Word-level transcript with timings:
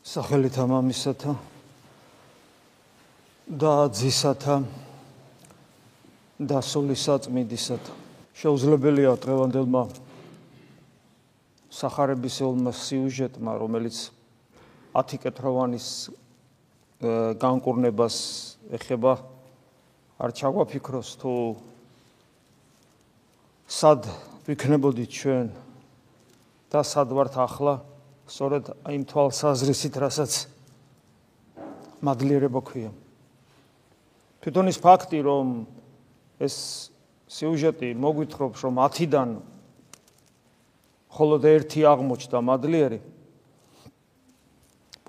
სახელითა 0.00 0.64
მამისათა 0.64 1.34
და 3.52 3.72
ძისათა 3.92 4.54
და 6.40 6.60
სულისაწმიდისათა 6.64 7.92
შეუძლებელია 8.40 9.12
დღევანდელმა 9.20 9.82
сахарებისეულმა 11.68 12.72
სიუჟეტმა 12.72 13.52
რომელიც 13.60 13.98
10 14.96 15.20
კეთროვანის 15.20 15.88
განკურნებას 17.44 18.16
ეხება 18.80 19.12
არ 20.16 20.30
ჩაგვაფიქროს 20.32 21.12
თუ 21.20 21.34
სად 23.68 24.08
ვიქნებოდით 24.48 25.12
ჩვენ 25.12 25.52
და 26.72 26.80
სად 26.88 27.12
ვართ 27.12 27.36
ახლა? 27.36 27.89
სწორედ 28.30 28.70
იმ 28.86 29.02
თვალსაზრისით, 29.10 29.94
რასაც 29.98 30.32
მადლიერება 31.98 32.62
ქვია. 32.62 32.94
თვითონ 34.40 34.70
ის 34.70 34.78
ფაქტი, 34.78 35.18
რომ 35.26 35.66
ეს 36.38 36.56
სიუჟეტი 37.26 37.90
მოგვითხრობს, 37.98 38.58
რომ 38.62 38.74
10-დან 38.78 39.30
მხოლოდ 41.10 41.42
ერთი 41.50 41.80
აღმოჩნდა 41.90 42.38
მადლიერი. 42.38 43.00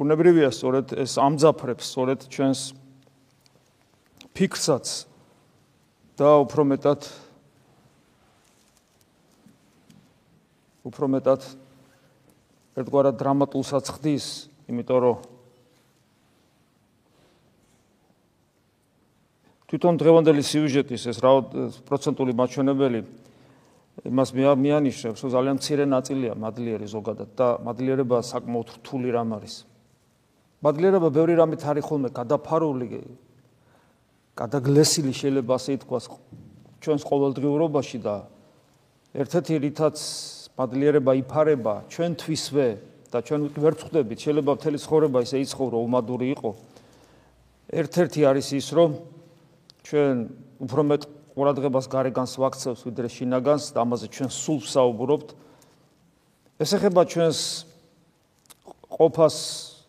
ბუნებრივია 0.02 0.49
სწორედ 0.49 0.97
ეს 0.97 1.13
ამძაფრებს 1.22 1.85
სწორედ 1.94 2.19
ჩვენს 2.25 2.61
ფიქრსაც 4.33 4.85
და 6.17 6.30
უფრო 6.41 6.66
მეტად 6.73 7.05
უფრო 10.89 11.05
მეტად 11.13 11.61
ერთგვარად 12.80 13.16
დრამატულსაც 13.20 13.86
ხდის, 13.97 14.25
იმიტომ 14.72 15.00
რომ 15.03 15.17
თვითონ 19.72 20.00
დღევანდელი 20.00 20.44
სიუჟეტის 20.44 21.03
ეს 21.11 21.17
რა 21.23 21.31
პროცენტული 21.88 22.31
მაჩვენებელი 22.36 23.00
იმას 24.08 24.30
მეანიშნებს, 24.36 25.19
რომ 25.23 25.30
ძალიან 25.31 25.55
მცირე 25.59 25.86
ნაწილია 25.88 26.33
მადლიერი 26.36 26.88
ზოგადად 26.91 27.30
და 27.36 27.47
მადლიერება 27.63 28.17
საკმაოდ 28.23 28.67
რთული 28.80 29.09
რამ 29.16 29.31
არის. 29.35 29.56
მადლიერება 30.63 31.08
ბევრი 31.11 31.33
რამით 31.39 31.61
არის 31.63 31.83
ხოლმე 31.88 32.09
გადაფარული, 32.11 32.88
გადაგლესილი 34.35 35.11
შეიძლება 35.11 35.52
ასე 35.56 35.72
ითქვას 35.80 36.06
ჩვენს 36.81 37.03
ყოველდღიურობაში 37.06 38.00
და 38.02 38.16
ერთ-ერთი 39.13 39.53
რითაც 39.59 39.95
მადლიერება 40.59 41.11
იფარება 41.21 41.73
ჩვენთვისვე 41.91 42.67
და 43.11 43.17
ჩვენ 43.23 43.41
ვერ 43.55 43.75
ვხვდებით 43.75 44.19
შეიძლება 44.25 44.52
მთელი 44.59 44.77
ცხოვრება 44.81 45.19
ისე 45.25 45.38
იცხოვრო 45.45 45.77
უმადური 45.83 46.27
იყო. 46.35 46.52
ერთ-ერთი 47.71 48.21
არის 48.27 48.47
ის 48.59 48.67
რომ 48.75 48.89
ჩვენ 49.88 50.16
უფრო 50.63 50.81
მეტ 50.91 51.02
ყურადღებას 51.35 51.85
გარეგანს 51.88 52.33
ვაქცევს 52.35 52.81
ვიდრე 52.88 53.07
შინაგანს 53.07 53.66
და 53.72 53.79
ამაზე 53.83 54.07
ჩვენ 54.11 54.29
სულ 54.31 54.59
ვსაუბრობთ 54.67 55.27
ეს 56.61 56.72
ეხება 56.77 57.02
ჩვენს 57.07 57.39
ყოფას 58.91 59.35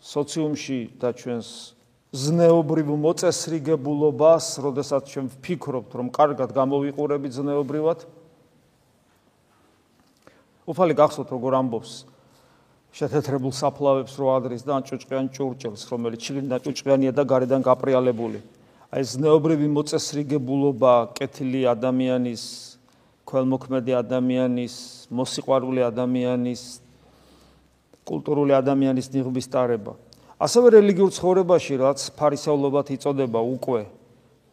სოციუმში 0.03 0.81
და 1.03 1.11
ჩვენს 1.13 1.49
ზნეობრივ 2.13 2.89
მოწესრიგებულობას, 3.03 4.47
როდესაც 4.61 5.03
ჩვენ 5.09 5.27
ვფიქრობთ, 5.33 5.91
რომ 5.97 6.07
კარგად 6.13 6.51
გამოვიყურებით 6.53 7.33
ზნეობრივად, 7.33 8.05
უფალი 10.73 10.95
გახსოვთ 10.97 11.29
როგორ 11.37 11.53
ამბობს? 11.61 11.93
შეთეთრებულ 12.93 13.53
საფლავებს 13.57 14.15
რო 14.21 14.27
ადრის 14.37 14.63
და 14.69 14.77
ჭუჭყიან 14.85 15.27
ჭურჭელს 15.33 15.83
რომელიც 15.89 16.21
შიგნიდან 16.29 16.61
ჭუჭყიანია 16.65 17.13
და 17.17 17.23
გარედან 17.25 17.61
გაპრიალებული. 17.65 18.41
აი 18.93 19.01
ეს 19.01 19.13
ნეობრივი 19.17 19.69
მოწესრიგებულობა 19.73 20.93
კეთილი 21.17 21.63
ადამიანის 21.73 22.43
ქველმოქმედი 23.25 23.93
ადამიანის 23.97 24.75
მოსიყვარული 25.09 25.81
ადამიანის 25.89 26.63
კულტურული 28.05 28.53
ადამიანის 28.53 29.07
ნიღბის 29.09 29.47
ტარება. 29.49 29.97
ასევე 30.43 30.67
რელიგიურ 30.75 31.11
ცხოვრებაში 31.17 31.75
რაც 31.81 32.01
ფარისეულობად 32.19 32.87
იწოდება 32.99 33.41
უკვე 33.57 33.83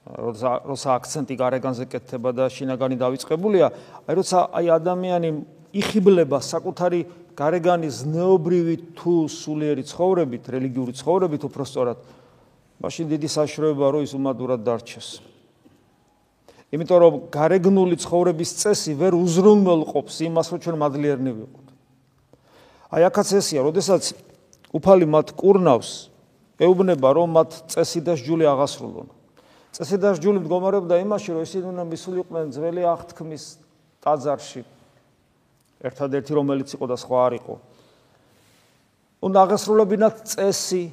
როცა 0.05 0.51
როცა 0.69 0.89
აქცენტი 0.95 1.35
გარეგანზე 1.37 1.85
კეთდება 1.89 2.29
და 2.33 2.45
შინაგანი 2.49 2.95
დაიწყებულია 3.03 3.67
აი 4.05 4.13
როცა 4.19 4.39
აი 4.57 4.65
ადამიანი 4.79 5.29
იხიბლება 5.73 6.39
საკუთარი 6.41 7.01
გარეგანის 7.37 8.03
ზნეობრივი 8.03 8.75
თუ 8.97 9.13
სულიერი 9.31 9.83
ცხოვრებით, 9.87 10.43
რელიგიური 10.49 10.93
ცხოვრებით 10.97 11.41
უფრო 11.47 11.63
სწორად, 11.69 11.99
მაშინ 12.83 13.05
დიდი 13.15 13.29
საშროებაა, 13.31 13.89
რომ 13.95 14.01
ის 14.03 14.13
უმადურად 14.17 14.59
დარჩეს. 14.65 15.09
იმიტომ 16.69 16.99
რომ 17.01 17.13
გარეგნული 17.33 17.95
ცხოვრების 17.97 18.49
წესი 18.61 18.93
ვერ 18.99 19.13
უზრუნველყოფს 19.17 20.15
იმას, 20.29 20.47
რომ 20.53 20.59
ჩვენ 20.63 20.75
მადლიერნი 20.83 21.31
ვიყოთ. 21.37 21.67
აი 22.93 23.01
აქაც 23.09 23.27
ესია, 23.39 23.59
როდესაც 23.65 24.03
უფალი 24.73 25.05
მათ 25.09 25.27
კურნავს, 25.33 25.89
ეუბნება 26.59 27.09
რომ 27.15 27.29
მათ 27.39 27.49
წესი 27.73 27.99
და 28.05 28.13
სჯული 28.19 28.45
აღასრულონ. 28.45 29.07
წესი 29.73 29.97
და 30.01 30.13
სჯული 30.17 30.43
მდგომარეობდა 30.43 30.95
იმაში, 31.01 31.29
რომ 31.33 31.41
ისინი 31.45 31.65
უნდა 31.73 31.83
მისულიყვნენ 31.89 32.45
ძველი 32.53 32.83
აღთქმის 32.89 33.43
ტაძარში, 34.03 34.61
ერთადერთი 35.79 36.31
რომელიც 36.35 36.75
იყო 36.75 36.85
და 36.91 36.95
სხვა 36.99 37.17
არ 37.27 37.33
იყო. 37.39 37.55
უნდა 39.19 39.37
აღესრულებინათ 39.47 40.15
წესი 40.27 40.83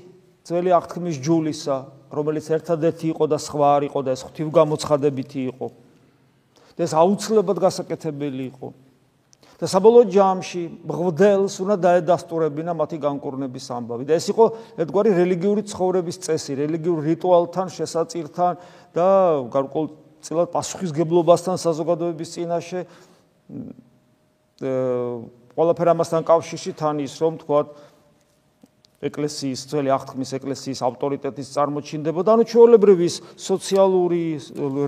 ძველი 0.46 0.70
აღთქმის 0.78 1.16
ჯულისა, 1.22 1.76
რომელიც 2.10 2.46
ერთადერთი 2.54 3.06
იყო 3.10 3.24
და 3.26 3.38
სხვა 3.42 3.66
არ 3.76 3.82
იყო 3.90 4.00
და 4.06 4.10
ეს 4.14 4.22
ღვთივგამოცხადებითი 4.26 5.40
იყო. 5.50 5.68
და 6.76 6.80
ეს 6.84 6.92
აუცილებლად 6.94 7.58
გასაკეთებელი 7.58 8.44
იყო. 8.54 8.68
და 9.56 9.64
საბოლოო 9.64 10.04
ჯამში 10.12 10.62
მღვდელს 10.84 11.54
უნდა 11.64 11.76
დაედასტურებინა 11.80 12.72
მათი 12.76 12.98
განკურნების 13.00 13.66
ამბავი. 13.72 14.04
და 14.04 14.12
ეს 14.20 14.28
იყო 14.28 14.44
ერთგვარი 14.84 15.10
რელიგიური 15.16 15.62
ცხოვრების 15.64 16.16
წესი, 16.20 16.52
რელიგიურ 16.60 16.98
რიტუალთან, 17.16 17.66
შესაწირთან 17.72 18.52
და 18.92 19.06
გარკვეულწილად 19.48 20.48
პასუხისგებლობასთან 20.52 21.56
საზოგადოების 21.56 22.28
წინაშე 22.36 22.80
ყველაფერ 24.56 25.88
ამასთან 25.92 26.22
კავშირში 26.24 26.72
თან 26.80 27.00
ის 27.04 27.14
რომ 27.20 27.34
თქვა 27.44 27.60
ეკლესიის 29.04 29.60
ძველი 29.68 29.90
აღთქმის 29.92 30.30
ეკლესიის 30.40 30.80
ავტორიტეტის 30.88 31.48
წარმოჩინდებოდა 31.52 32.30
ანუ 32.32 32.44
ჩვეულებრივი 32.48 33.08
სოციალური 33.36 34.22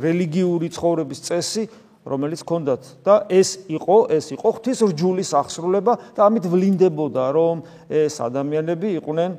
რელიგიური 0.00 0.68
ცხოვრების 0.72 1.20
წესი 1.28 1.64
რომელიც 2.08 2.40
ჰქონდათ. 2.40 2.82
და 3.04 3.14
ეს 3.28 3.68
იყო 3.68 3.96
ეს 4.08 4.32
იყო 4.32 4.48
ღვთის 4.56 4.78
რჯულის 4.96 5.30
აღსრულება 5.36 5.92
და 6.16 6.20
ამით 6.24 6.44
ვლინდებოდა 6.48 7.24
რომ 7.36 7.56
ეს 7.92 8.14
ადამიანები 8.24 8.88
იყვნენ 8.96 9.30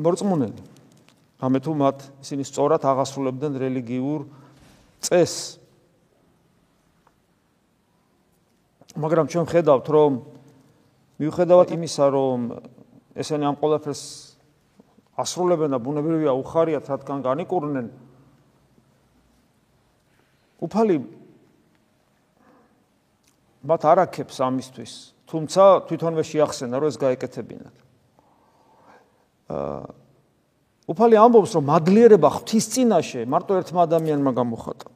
მორწმუნეები 0.00 0.62
ამე 1.42 1.58
თუ 1.60 1.72
მათ 1.76 1.98
ისინი 2.24 2.42
სწორად 2.48 2.82
აღასრულებდნენ 2.86 3.52
რელიგიურ 3.60 4.20
წესს 5.04 5.61
მაგრამ 8.96 9.26
ჩვენ 9.32 9.46
ხედავთ 9.48 9.86
რომ 9.88 10.12
მიუხედავად 11.22 11.68
იმისა 11.76 12.06
რომ 12.12 12.40
ესენი 13.16 13.44
ამ 13.48 13.56
ყველაფერს 13.56 14.02
ასრულებენ 15.16 15.76
და 15.76 15.78
ბუნებრივია 15.80 16.32
უხარიათ 16.36 16.84
რადგან 16.92 17.18
განიკურნენ 17.24 17.86
უფალი 20.62 20.96
მათ 23.64 23.82
არაქებს 23.92 24.36
ამისთვის 24.44 24.92
თუმცა 25.32 25.62
თვითონვე 25.88 26.22
შეახსენა 26.28 26.76
რომ 26.76 26.88
ეს 26.92 26.96
გაეკეთებინათ. 27.00 27.76
აა 29.48 29.80
უფალი 30.92 31.16
ამბობს 31.16 31.52
რომ 31.56 31.64
მადლიერება 31.70 32.28
ღვთის 32.36 32.66
წინაშე 32.74 33.24
მარტო 33.30 33.62
ერთმა 33.62 33.80
ადამიანმა 33.86 34.32
გამოხატა 34.36 34.91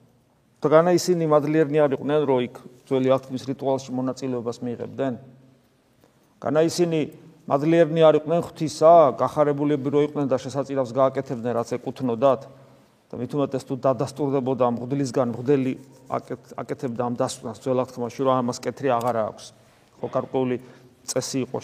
და 0.67 0.73
განა 0.73 0.91
ისინი 0.99 1.31
მადლიერნი 1.31 1.79
არიყვნენ 1.79 2.21
რომ 2.27 2.41
იქ 2.43 2.57
ძველი 2.91 3.11
აღთქმის 3.15 3.45
რიტუალში 3.47 3.91
მონაწილეობას 3.95 4.59
მიიღებდნენ 4.67 5.15
განა 6.43 6.61
ისინი 6.67 7.01
მადლიერნი 7.47 8.03
არიყვნენ 8.03 8.41
ღვთისა 8.43 8.93
გახარებულები 9.21 9.93
რო 9.95 10.01
იყვნენ 10.11 10.27
და 10.27 10.37
შესაწირავს 10.43 10.91
გააკეთებდნენ 10.91 11.53
რაც 11.55 11.71
ეკუთვნოდათ. 11.79 12.43
და 13.07 13.15
მით 13.15 13.31
უმეტეს 13.39 13.63
თუ 13.71 13.75
დადასტურდებოდა 13.87 14.67
მღვდლისგან 14.75 15.31
მღვდელი 15.31 15.73
აკეთებდა 16.59 17.03
ამ 17.07 17.15
დასწრას 17.15 17.63
ძველ 17.63 17.87
აღთქმაში 17.87 18.21
რომ 18.27 18.35
ამას 18.43 18.59
კეთრი 18.59 18.91
აღარა 18.99 19.23
აქვს. 19.31 19.47
ხო 20.03 20.07
გარკვეული 20.11 20.57
წესი 21.07 21.47
იყო 21.47 21.59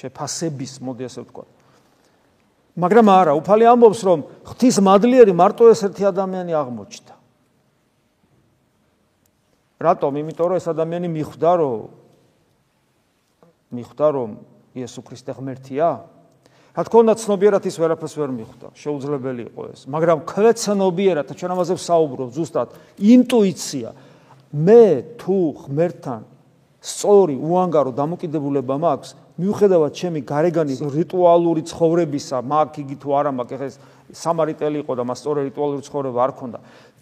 შეფასების 0.00 0.72
მოდი 0.80 1.04
ასე 1.12 1.20
ვთქვა. 1.28 1.44
მაგრამ 2.80 3.06
არა 3.20 3.32
უფალი 3.36 3.64
ამბობს 3.68 4.00
რომ 4.08 4.18
ღვთის 4.48 4.76
მადლიერი 4.80 5.32
მარტო 5.36 5.68
ეს 5.76 5.84
ერთი 5.92 6.08
ადამიანი 6.08 6.56
აღმოჩნდა 6.56 7.17
რატომ? 9.78 10.10
იმიტომ 10.18 10.46
რომ 10.50 10.56
ეს 10.58 10.66
ადამიანი 10.68 11.08
მიხვდა 11.08 11.50
რომ 11.62 11.80
მიხვდა 13.72 14.06
რომ 14.16 14.30
იესო 14.74 15.00
ქრისტე 15.06 15.32
ღმერთია. 15.38 15.88
რა 16.78 16.82
თქმა 16.86 16.98
უნდა 17.04 17.14
ცნობიერად 17.18 17.62
ის 17.66 17.76
ვერაფერს 17.78 18.14
ვერ 18.18 18.30
მიხვდა. 18.38 18.66
შეუძლებელი 18.74 19.42
იყო 19.50 19.62
ეს. 19.72 19.80
მაგრამ 19.90 20.18
ქვეცნობიერად 20.26 21.26
ჩვენ 21.34 21.50
ამაზე 21.54 21.74
ვსაუბრობ 21.78 22.28
ზუსტად 22.34 22.68
ინტუიცია. 22.98 23.88
მე 24.54 24.84
თუ 25.20 25.38
ღმერთთან 25.66 26.22
სწორი 26.78 27.36
უანგარო 27.36 27.92
დამოკიდებულება 27.92 28.76
მაქვს 28.78 29.10
მიუხედავად 29.38 29.92
ჩემი 29.98 30.20
გარეგანის 30.24 30.80
რიტუალური 30.94 31.62
ცხოვრებისა 31.66 32.38
მაგ 32.42 32.78
იგი 32.82 32.96
თუ 33.02 33.08
არა 33.18 33.30
მაგ 33.34 33.50
ეს 33.58 33.76
სამარიტელი 34.14 34.82
იყო 34.82 34.92
და 34.98 35.02
მას 35.04 35.18
სწორი 35.20 35.40
რიტუალური 35.50 35.82
ცხოვრება 35.84 36.18
არ 36.22 36.32
ქონდა 36.38 36.58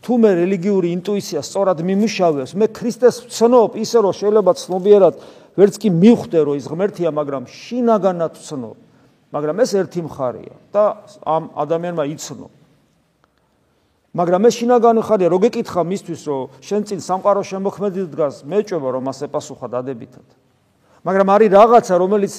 თუ 0.06 0.14
მე 0.22 0.30
რელიგიური 0.38 0.94
ინტუიცია 1.02 1.42
სწორად 1.42 1.82
მიმუშავებს, 1.82 2.54
მე 2.54 2.66
ქრისტეს 2.70 3.26
ვცნობ, 3.26 3.74
ისე 3.74 3.98
რომ 4.06 4.14
შეიძლება 4.14 4.52
ცნობიერად 4.54 5.14
ვერც 5.58 5.74
კი 5.82 5.90
მივხვდე, 5.90 6.38
რომ 6.46 6.54
ის 6.62 6.66
ღმერთია, 6.70 7.10
მაგრამ 7.10 7.50
შინაგანად 7.50 8.38
ვცნობ. 8.38 8.76
მაგრამ 9.34 9.56
ეს 9.66 9.70
ერთი 9.74 10.00
მხარეა 10.06 10.54
და 10.70 10.84
ამ 11.26 11.50
ადამიანმა 11.58 12.04
იცნო. 12.14 12.46
მაგრამ 14.14 14.42
ეს 14.46 14.54
შინაგანი 14.62 15.02
ხარია, 15.02 15.28
როგე 15.28 15.48
კითხა 15.58 15.82
მისთვის, 15.82 16.20
რომ 16.30 16.42
შენ 16.62 16.82
წინ 16.86 17.00
სამყარო 17.02 17.42
შემოქმედი 17.42 18.00
დგას, 18.14 18.46
მეჭובה 18.46 18.88
რომ 18.94 19.04
ასე 19.10 19.26
პასუხა 19.26 19.66
დადებითად. 19.74 20.26
მაგრამ 21.02 21.28
არის 21.34 21.50
რაღაცა, 21.50 21.94
რომელიც 21.98 22.34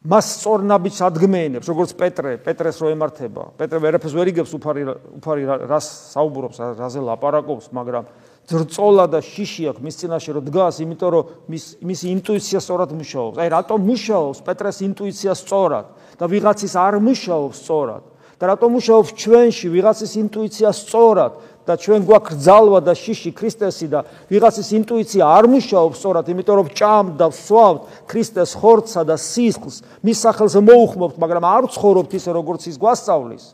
მას 0.00 0.28
სწორნაბიჯს 0.40 1.00
ადგმეინებს, 1.04 1.68
როგორც 1.68 1.90
პეტრე, 1.92 2.30
პეტრეს 2.40 2.80
რო 2.80 2.88
ემართება. 2.96 3.42
პეტრე 3.60 3.78
ვერაფერს 3.84 4.14
ვერ 4.16 4.32
იგებს 4.32 4.52
უფარი 4.56 4.82
უფარი 5.20 5.42
რას 5.68 5.86
საუბრობს, 6.16 6.56
რაზე 6.80 7.00
ლაპარაკობს, 7.04 7.68
მაგრამ 7.68 8.08
ძრწოლა 8.48 9.04
და 9.12 9.20
შიში 9.20 9.68
აქვს 9.68 9.84
მის 9.84 9.96
წინაშე 10.00 10.30
რომ 10.40 10.44
დგას, 10.48 10.80
იმიტომ 10.80 11.10
რომ 11.12 11.24
მის 11.52 11.64
მისი 11.84 12.06
ინტუიცია 12.16 12.58
სწორად 12.64 12.90
მუშაობს. 12.96 13.36
აი 13.44 13.48
რატომ 13.52 13.78
მუშაობს 13.84 14.38
პეტრეს 14.40 14.78
ინტუიცია 14.88 15.32
სწორად 15.36 15.86
და 16.16 16.24
ვიღაცის 16.32 16.74
არ 16.80 16.94
მუშაობს 17.04 17.56
სწორად? 17.60 18.02
და 18.40 18.48
რატომ 18.48 18.72
მუშაობს 18.72 19.10
ჩვენში 19.20 19.68
ვიღაცის 19.68 20.12
ინტუიცია 20.16 20.70
სწორად 20.72 21.32
და 21.68 21.76
ჩვენ 21.76 22.00
გვაქვს 22.08 22.40
ძალვა 22.40 22.80
და 22.80 22.92
შიში 22.96 23.30
ქრისტესი 23.36 23.86
და 23.92 24.00
ვიღაცის 24.32 24.68
ინტუიცია 24.80 25.22
არ 25.28 25.44
მუშაობს 25.52 25.96
სწორად, 26.00 26.24
იმიტომ 26.32 26.56
რომ 26.56 26.68
ჭამთ 26.72 27.12
და 27.20 27.26
ვსვავთ 27.28 27.80
ქრისტეს 28.08 28.50
ხორცსა 28.56 29.02
და 29.04 29.16
სისხლს, 29.20 29.76
მის 30.00 30.18
სახელზე 30.24 30.60
მოუხმობთ, 30.64 31.16
მაგრამ 31.20 31.44
არ 31.44 31.68
ცხოვრობთ 31.68 32.10
ისე 32.16 32.30
როგორც 32.32 32.62
ის 32.72 32.76
გვასწავლის. 32.80 33.44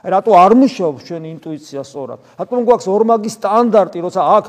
აი 0.00 0.10
რატო 0.14 0.30
არ 0.32 0.52
მუშაობს 0.56 1.04
ჩვენი 1.10 1.28
ინტუიცია 1.36 1.82
სწორად? 1.84 2.18
რატომ 2.38 2.58
გვაქვს 2.70 2.86
ორმაგი 2.86 3.30
სტანდარტი, 3.34 3.98
როცა 4.00 4.22
აქ 4.38 4.44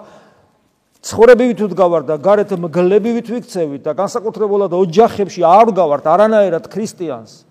ცხოვრებივით 1.02 1.60
ვდგავართ 1.66 2.06
და 2.06 2.16
გარეთ 2.22 2.52
მგლებივით 2.54 3.28
ვიქცევით 3.34 3.82
და 3.82 3.92
განსაკუთრებულად 3.98 4.72
ოჯახებში 4.78 5.42
არ 5.42 5.74
ვგავართ 5.74 6.06
არანაირად 6.06 6.70
ქრისტიანს. 6.70 7.51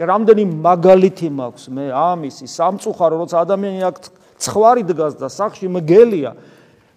რამდენი 0.00 0.44
მაგალითი 0.64 1.28
მაქვს? 1.28 1.64
მე 1.76 1.84
ამისი 1.92 2.46
სამწუხარო 2.48 3.16
როცა 3.20 3.36
ადამიანი 3.44 3.80
აქ 3.84 3.96
ცხვარი 4.40 4.82
დგას 4.88 5.14
და 5.20 5.28
სახში 5.28 5.68
მგელია 5.68 6.32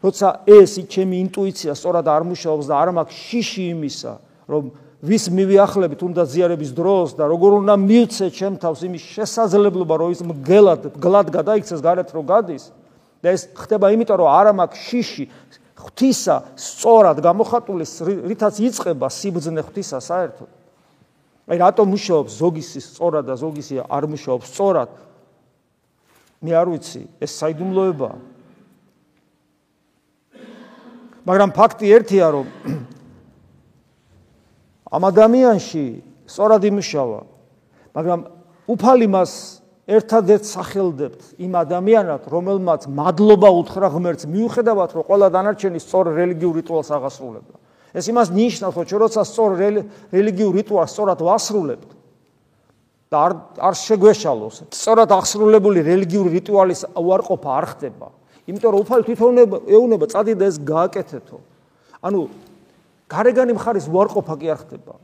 როცა 0.03 0.27
ეს 0.47 0.79
ჩემი 0.87 1.15
ინტუიცია 1.27 1.75
სწორად 1.75 2.07
არ 2.07 2.23
მუშაობს 2.27 2.65
და 2.67 2.75
არ 2.79 2.89
მაქვს 2.95 3.19
შიში 3.27 3.63
იმისა 3.75 4.13
რომ 4.47 4.63
ვის 5.03 5.23
მივიახლებით 5.35 5.99
უნდა 5.99 6.23
ზიარების 6.31 6.71
დროს 6.71 7.15
და 7.19 7.27
როგორ 7.27 7.51
უნდა 7.59 7.75
მივცე 7.75 8.27
ჩემ 8.31 8.55
თავს 8.55 8.79
იმის 8.87 9.03
შესაძლებლობა 9.03 9.95
რომ 9.99 10.09
ის 10.15 10.21
მგელად 10.23 10.81
გლად 10.95 11.27
გადაიქცეს 11.27 11.83
გარეთ 11.83 12.09
რო 12.15 12.23
გადის 12.23 12.71
და 13.19 13.35
ეს 13.35 13.51
ხდება 13.51 13.91
იმიტომ 13.95 14.17
რომ 14.23 14.29
არა 14.31 14.51
მაქვს 14.59 14.79
შიში. 14.87 15.25
ღვთისა 15.83 16.35
სწორად 16.55 17.19
გამოხატული 17.19 17.83
რითაც 18.31 18.55
იწება 18.63 19.07
სიბძნე 19.11 19.61
ღვთისა 19.67 19.99
საერთოდ 19.99 20.62
აი 21.43 21.57
რატომ 21.59 21.91
მუშაობს 21.91 22.31
ზოგისი 22.39 22.79
სწორად 22.79 23.27
და 23.27 23.35
ზოგისი 23.35 23.83
არ 23.83 24.03
მუშაობს? 24.07 24.47
სწორად. 24.47 24.91
მე 26.43 26.51
არ 26.55 26.67
ვიცი 26.71 27.01
ეს 27.19 27.31
საიდუმლოებაა. 27.39 28.17
მაგრამ 31.27 31.49
ფაქტი 31.51 31.85
ერთია 31.99 32.27
რომ 32.31 32.47
ამ 34.95 35.03
ადამიანში 35.11 35.85
სწორად 36.31 36.63
იმუშავა. 36.63 37.19
მაგრამ 37.91 38.19
უფალი 38.71 39.07
მას 39.11 39.31
ერთადერთ 39.83 40.47
სახელდებთ 40.47 41.21
იმ 41.43 41.53
ადამიანად 41.59 42.21
რომელმაც 42.31 42.87
მადლობა 42.87 43.49
უთხრა 43.51 43.87
ღმერთს. 43.91 44.31
მიუხედავად 44.31 44.89
რომ 44.95 45.03
ყველა 45.11 45.27
დანარჩენი 45.27 45.79
სწორ 45.83 46.15
რელიგიურ 46.15 46.55
რიტუალს 46.63 46.87
აღასრულებდა 46.87 47.62
ეს 47.93 48.05
იმას 48.09 48.29
ნიშნავს 48.33 48.75
რომ 48.77 49.01
როცა 49.05 49.21
სწორ 49.23 49.49
რელიგიურ 50.13 50.53
რიტუალს 50.59 50.91
სწორად 50.93 51.19
ვასრულებთ 51.21 51.89
და 53.13 53.17
არ 53.25 53.33
არ 53.69 53.75
შეგვეშალოს 53.77 54.55
სწორად 54.73 55.09
აღსრულებული 55.13 55.85
რელიგიური 55.85 56.29
რიტუალის 56.41 56.81
უარყოფა 56.97 57.49
არ 57.59 57.65
ხდება 57.73 58.07
იმიტომ 58.49 58.69
რომ 58.73 58.81
უფალი 58.83 59.03
თვითონ 59.07 59.33
ეუნება 59.69 60.05
წადიდა 60.09 60.43
ეს 60.49 60.57
გააკეთეთო 60.57 61.37
ანუ 62.03 62.27
გარეგანი 63.13 63.55
მხარის 63.57 63.87
უარყოფა 63.91 64.35
კი 64.41 64.47
არ 64.53 64.59
ხდება. 64.63 64.95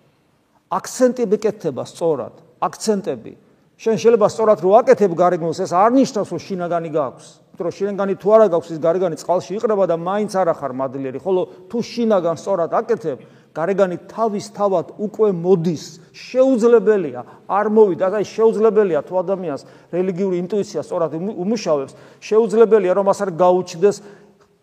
აქცენტები 0.69 1.37
კეთდება 1.43 1.83
სწორად, 1.85 2.35
აქცენტები. 2.61 3.33
შენ 3.79 3.95
შეიძლება 4.01 4.27
სწორად 4.29 4.59
რო 4.59 4.71
აკეთებ 4.83 5.11
გარეგნოს, 5.15 5.59
ეს 5.63 5.71
არ 5.73 5.91
ნიშნავს 5.95 6.29
რომ 6.33 6.39
შინაგანი 6.45 6.89
გაქვს. 6.93 7.27
იმიტომ 7.59 7.67
რომ 7.67 7.75
შინაგანი 7.75 8.15
თუ 8.15 8.29
არა 8.31 8.47
გაქვს, 8.55 8.69
ის 8.71 8.79
გარეგანი 8.79 9.15
წყალში 9.19 9.51
იყრება 9.59 9.85
და 9.91 9.95
მაინც 9.99 10.31
არ 10.39 10.47
ახარ 10.55 10.71
მადლიერი, 10.79 11.19
ხოლო 11.19 11.41
თუ 11.67 11.77
შინაგან 11.83 12.35
სწორად 12.39 12.71
აკეთებ, 12.71 13.19
გარეგანი 13.51 13.97
თავის 14.07 14.45
თავად 14.55 14.87
უკვე 14.95 15.29
მოდის. 15.35 15.83
შეუძლებელია 16.15 17.21
არ 17.51 17.65
მოვიდა, 17.67 18.05
აი 18.15 18.25
შეუძლებელია 18.31 18.99
თუ 19.03 19.13
ადამიანს 19.19 19.61
რელიგიური 19.91 20.35
ინტუიცია 20.39 20.81
სწორად 20.87 21.11
უმუშავებს, 21.19 21.93
შეუძლებელია 22.23 22.93
რომ 22.95 23.05
მას 23.11 23.19
არ 23.27 23.31
გაუჩნდეს 23.35 23.97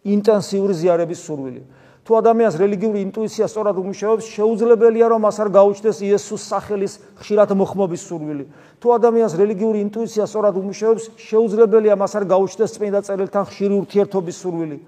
ინტენსიური 0.07 0.75
ზიარების 0.81 1.21
სურვილი. 1.21 1.63
თუ 2.07 2.15
ადამიანს 2.23 2.55
რელიგიური 2.63 3.01
ინტუიცია 3.03 3.47
სწორად 3.51 3.77
უმუშავებს, 3.83 4.25
შეუძლებელია 4.31 5.07
რომ 5.11 5.27
მას 5.27 5.37
არ 5.43 5.49
გაუჩნდეს 5.59 5.99
იესოს 6.07 6.43
სახელის 6.47 6.93
ხშირად 7.19 7.51
მოხმობის 7.59 8.03
სურვილი. 8.07 8.45
თუ 8.79 8.87
ადამიანს 8.95 9.35
რელიგიური 9.35 9.79
ინტუიცია 9.91 10.25
სწორად 10.31 10.55
უმუშავებს, 10.55 11.05
შეუძლებელია 11.19 11.95
მას 11.99 12.13
არ 12.15 12.25
გაუჩნდეს 12.31 12.71
წმინდა 12.79 13.01
წერილთან 13.11 13.45
ხშირი 13.51 13.75
ურთიერთობის 13.83 14.37
სურვილი. 14.39 14.79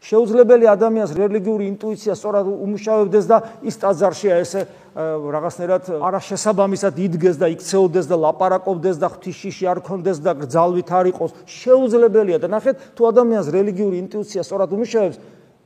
შეუძლებელია 0.00 0.70
ადამიანს 0.76 1.12
რელიგიური 1.16 1.64
ინტუიცია 1.76 2.12
სწორად 2.16 2.46
უმუშავებდეს 2.48 3.24
და 3.28 3.36
ის 3.64 3.74
ტაძარშია 3.80 4.34
ესე 4.40 4.60
რაღაცნაირად 4.96 5.84
არაშესაბამისად 5.96 6.94
იდგეს 7.04 7.36
და 7.36 7.46
იქცეოდეს 7.52 8.08
და 8.08 8.16
ლაპარაკობდეს 8.16 8.96
და 8.96 9.08
ღვთისში 9.12 9.64
არ 9.68 9.78
კონდეს 9.84 10.18
და 10.24 10.32
ძალვით 10.40 10.88
არ 10.88 11.06
იყოს. 11.12 11.30
შეუძლებელია 11.46 12.38
და 12.40 12.48
ნახეთ, 12.48 12.76
თუ 12.96 13.02
ადამიანს 13.12 13.48
რელიგიური 13.52 13.96
ინტუიცია 14.08 14.40
სწორად 14.40 14.72
უმუშავებს, 14.72 15.20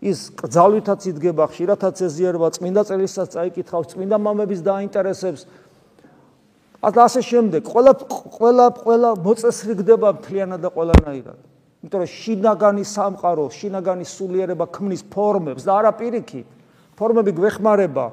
ის 0.04 0.28
კძალვითაც 0.36 1.00
იდგება, 1.08 1.48
ხშირათაც 1.48 1.96
ეზიარება, 2.04 2.52
წმინდა 2.52 2.82
წერისაც 2.84 3.28
წაიკითხავს, 3.32 3.96
წმინდა 3.96 4.16
მამების 4.20 4.60
დაინტერესებს. 4.60 5.48
ასე 6.84 7.20
შემდეგ, 7.24 7.64
ყველა 7.64 7.92
ყველა 8.36 8.66
ყველა 8.84 9.10
მოწესრიგდება 9.24 10.08
მთლიანად 10.20 10.60
და 10.60 10.68
ყველანაირად. 10.68 11.38
იმიტომ 11.80 12.00
რომ 12.04 12.10
შინაგანი 12.12 12.84
სამყარო, 12.84 13.44
შინაგანი 13.48 14.04
სულიერება 14.04 14.66
ქმნის 14.68 15.02
ფორმებს 15.08 15.64
და 15.64 15.72
არა 15.80 15.92
პირიქით. 15.96 16.46
ფორმები 16.96 17.32
გვეხმარება 17.32 18.06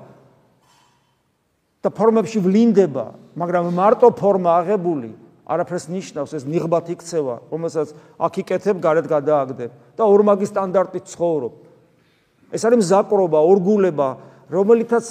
და 1.83 1.89
ფორმებში 1.89 2.39
ვლინდება, 2.39 3.05
მაგრამ 3.35 3.63
მარტო 3.75 4.07
ფორმა 4.15 4.51
აღებული 4.63 5.11
არაფერს 5.51 5.89
ნიშნავს 5.91 6.31
ეს 6.37 6.43
ნიღბათ 6.47 6.87
იქცევა, 6.95 7.35
რომელსაც 7.51 7.91
აქ 8.21 8.33
იკეთებ, 8.43 8.75
გარეთ 8.79 9.05
გადააგდებ 9.11 9.71
და 9.97 10.03
ორმაგი 10.07 10.45
სტანდარტით 10.47 11.05
ცხოვრობ. 11.11 11.70
ეს 12.51 12.61
არის 12.67 12.79
მზაკრობა, 12.83 13.39
ორგულება, 13.39 14.09
რომელიცაც 14.51 15.05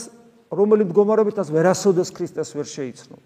რომელი 0.53 0.85
მდგომარეობითაც 0.91 1.47
ვერასოდეს 1.51 2.13
ქრისტეს 2.13 2.55
ვერ 2.55 2.67
შეიცნო. 2.69 3.17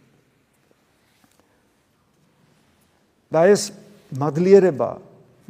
და 3.34 3.50
ეს 3.50 3.74
მადლიერება, 4.14 4.90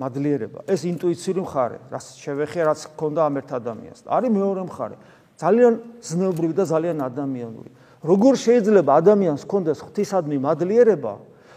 მადლიერება, 0.00 0.64
ეს 0.64 0.88
ინტუიციური 0.88 1.40
მხარე, 1.44 1.78
რაც 1.92 2.04
შევეხე, 2.16 2.61
რაც 2.64 2.80
ქონდა 2.97 3.21
ამ 3.28 3.35
ერთ 3.44 3.50
ადამიანს. 3.61 4.00
არის 4.09 4.30
მეორე 4.33 4.62
მხარე, 4.73 4.97
ძალიან 5.37 5.73
ზნეობრივი 6.00 6.54
და 6.56 6.64
ძალიან 6.64 6.99
ადამიანური. 7.04 7.71
როგორ 8.04 8.33
შეიძლება 8.37 8.90
ადამიანს 9.00 9.42
ქონდეს 9.49 9.78
ღვთისადმი 9.85 10.37
მადლიერება, 10.40 11.12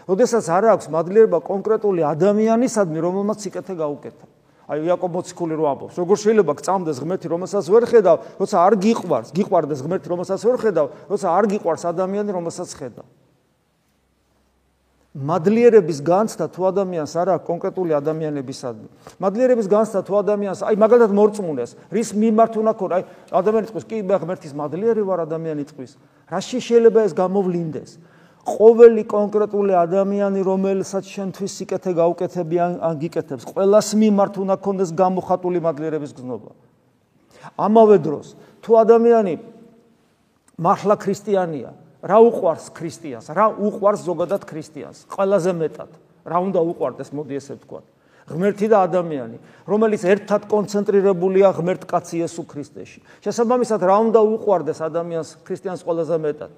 როდესაც 0.08 0.44
არ 0.48 0.64
აქვს 0.76 0.86
მადლიერება 0.88 1.38
კონკრეტული 1.44 2.00
ადამიანისადმი, 2.08 2.98
რომელმაც 3.04 3.38
სიკეთე 3.44 3.74
გაუკეთა. 3.76 4.26
აი 4.68 4.84
იაკობ 4.84 5.14
მოციქული 5.16 5.56
რო 5.56 5.64
ამბობს 5.72 5.96
როგორ 5.96 6.16
შეიძლება 6.24 6.52
გწამდეს 6.60 7.00
ღმერთი 7.00 7.26
რომელსაც 7.32 7.64
ვერ 7.72 7.84
ხედავ 7.88 8.16
როცა 8.36 8.56
არ 8.68 8.74
გიყვარს 8.84 9.32
გიყვარდეს 9.32 9.80
ღმერთი 9.84 10.12
რომელსაც 10.12 10.40
ვერ 10.44 10.56
ხედავ 10.60 10.86
როცა 11.08 11.26
არ 11.32 11.44
გიყვარს 11.56 11.84
ადამიანი 11.88 12.30
რომელსაც 12.36 12.76
ხედავ 12.76 13.06
მადლიერების 15.18 15.98
განცდა 16.04 16.46
თუ 16.52 16.68
ადამიანს 16.68 17.12
არ 17.18 17.28
აქვს 17.34 17.46
კონკრეტული 17.48 17.92
ადამიანებისადმი. 17.96 18.88
მადლიერების 19.18 19.66
განცდა 19.66 20.00
თუ 20.06 20.14
ადამიანს, 20.22 20.60
აი 20.62 20.76
მაგალითად 20.78 21.12
მორწმუნეს, 21.16 21.70
რის 21.90 22.08
მიმართ 22.14 22.52
უნდა 22.60 22.72
ქო, 22.78 22.86
აი 22.92 23.02
ადამიანი 23.34 23.66
წყვის, 23.72 23.84
კი 23.88 23.96
მე 24.04 24.16
ღმერთის 24.22 24.52
მადლიერი 24.54 25.02
ვარ 25.02 25.24
ადამიანი 25.26 25.64
წყვის. 25.74 25.92
რაში 26.30 26.58
შეიძლება 26.62 27.00
ეს 27.08 27.12
გამოვლინდეს? 27.18 27.90
ყოველი 28.48 29.02
კონკრეტული 29.04 29.74
ადამიანი, 29.76 30.40
რომელსაც 30.40 31.04
შენთვის 31.04 31.52
სიკეთე 31.58 31.92
გაუკეთები 31.98 32.56
ან 32.64 32.94
გიკეთებს, 33.02 33.44
ყოველას 33.52 33.88
მიმართ 34.00 34.34
უნდა 34.42 34.56
ქონდეს 34.64 34.90
გამოხატული 34.96 35.60
მადლიერების 35.60 36.12
გზნობა. 36.16 36.50
ამავე 37.60 37.96
დროს, 38.00 38.26
თუ 38.64 38.70
ადამიანი 38.84 39.34
მართლა 40.58 40.94
ქრისტიანია, 40.96 41.70
რა 42.02 42.18
უყვარს 42.24 42.66
ქრისტიანს? 42.74 43.26
რა 43.34 43.46
უყვარს 43.58 44.00
ზოგადად 44.06 44.42
ქრისტიანს? 44.48 44.98
ყველაზე 45.12 45.52
მეტად. 45.52 45.90
რა 46.28 46.38
უნდა 46.48 46.60
უყვარდეს, 46.62 47.10
მოდი 47.14 47.34
ესე 47.38 47.54
ვთქვა. 47.58 47.80
ღმერთი 48.28 48.66
და 48.68 48.84
ადამიანი, 48.84 49.36
რომელიც 49.64 50.02
ერთად 50.04 50.42
კონცენტრირებულია 50.52 51.48
ღმერთკაცი 51.56 52.14
იესო 52.20 52.42
ქრისტეში. 52.44 53.00
შესაბამისად, 53.24 53.80
რა 53.80 53.96
უნდა 54.04 54.20
უყვარდეს 54.20 54.84
ადამიანს 54.84 55.30
ქრისტიანს 55.48 55.80
ყველაზე 55.80 56.16
მეტად? 56.20 56.52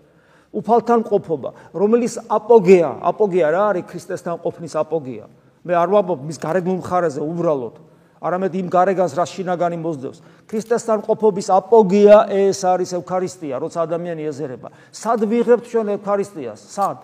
უფალთან 0.51 1.01
ყოფობა, 1.07 1.51
რომელიც 1.75 2.15
აპოგეა, 2.27 2.91
აპოგეა 3.07 3.47
რა 3.55 3.63
არის 3.71 3.85
ქრისტესთან 3.87 4.37
ყოფნის 4.43 4.75
აპოგეა? 4.83 5.27
მე 5.63 5.73
არ 5.77 5.89
ვამბობ 5.93 6.21
მის 6.27 6.39
გარეგნულ 6.41 6.79
მხარეზე 6.81 7.21
უბრალოდ, 7.21 7.75
არამედ 8.21 8.53
იმ 8.59 8.69
გარეგანს 8.73 9.15
რა 9.15 9.25
შინაგანი 9.29 9.79
მოსდევს. 9.81 10.19
ქრისტესთან 10.51 10.99
ყოფობის 11.07 11.49
აპოგეა 11.55 12.19
ეს 12.35 12.61
არის 12.65 12.91
ევქარისტია, 12.99 13.55
როცა 13.61 13.79
ადამიანი 13.87 14.23
ეზერება. 14.27 14.69
სად 14.91 15.21
ვიღებთ 15.25 15.65
ჩვენ 15.71 15.87
ევქარისტიას? 16.01 16.61
სად? 16.75 16.99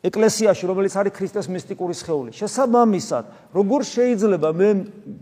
ეკლესიაში, 0.00 0.64
რომელიც 0.64 0.94
არის 0.96 1.12
ქრისტეს 1.12 1.46
მისტიკური 1.52 1.92
სხეული. 1.92 2.30
შესაბამისად, 2.32 3.24
როგორ 3.52 3.80
შეიძლება 3.84 4.48
მე 4.56 4.68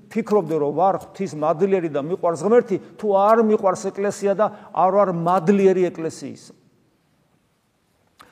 ფიქრობდე, 0.07 0.55
რომ 0.63 0.71
ვარ 0.79 0.95
ღვთის 1.03 1.33
მადლიერი 1.35 1.91
და 1.91 2.01
მიყვარს 2.07 2.45
ღმერთი, 2.47 2.77
თუ 2.95 3.07
არ 3.19 3.39
მიყვარს 3.43 3.83
ეკლესია 3.91 4.33
და 4.39 4.47
არ 4.71 4.91
ვარ 4.95 5.09
მადლიერი 5.19 5.83
ეკლესიისა? 5.91 6.55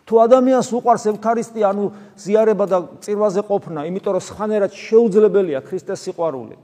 თუ 0.07 0.15
ადამიანს 0.23 0.71
უყვარს 0.71 1.05
ევქარისტია, 1.11 1.67
ანუ 1.75 1.85
ზიარება 2.15 2.65
და 2.71 2.79
წირვაზე 3.03 3.43
ყოფნა, 3.43 3.91
იმიტომ 3.91 4.13
რომ 4.15 4.23
სხვანაირად 4.23 4.71
შეუძლებელია 4.71 5.59
ქრისტეს 5.67 5.99
სიყვარული. 6.07 6.55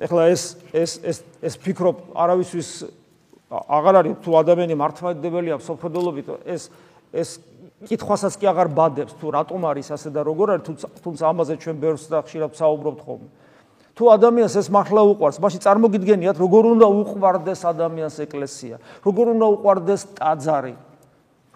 ეხლა 0.00 0.22
ეს 0.32 0.42
ეს 0.72 0.92
ეს 1.04 1.18
ეს 1.44 1.54
ფიქრობ 1.60 2.16
არავისთვის 2.16 2.68
აღარ 3.52 3.94
არის 4.00 4.14
თუ 4.24 4.30
ადამიანი 4.42 4.74
მართლმადიდებელია 4.80 5.60
სოფროდოლობით 5.60 6.26
ეს 6.48 6.62
ეს 7.12 7.30
კითხვასაც 7.80 8.34
კი 8.36 8.44
აღარ 8.50 8.68
ბადებს 8.76 9.14
თუ 9.16 9.30
რატომ 9.32 9.64
არის 9.64 9.88
ასე 9.96 10.10
და 10.12 10.20
როგორ 10.20 10.48
არის 10.60 10.84
თუმცა 11.00 11.24
ამაზე 11.32 11.54
ჩვენ 11.64 11.76
ბევრს 11.80 12.04
და 12.12 12.18
ხშირად 12.20 12.52
საუბრობთ 12.52 13.00
ხოლმე. 13.00 13.28
თუ 13.96 14.04
ადამიანს 14.16 14.54
ეს 14.60 14.68
მართლა 14.72 15.02
უყვარს, 15.12 15.40
მაშინ 15.40 15.60
წარმოგიდგენიათ 15.64 16.36
როგორ 16.40 16.64
უნდა 16.76 16.86
უყვარდეს 16.88 17.60
ადამიანს 17.72 18.16
ეკლესია, 18.24 18.76
როგორ 19.04 19.26
უნდა 19.36 19.46
უყვარდეს 19.56 20.02
ტაძარი, 20.16 20.74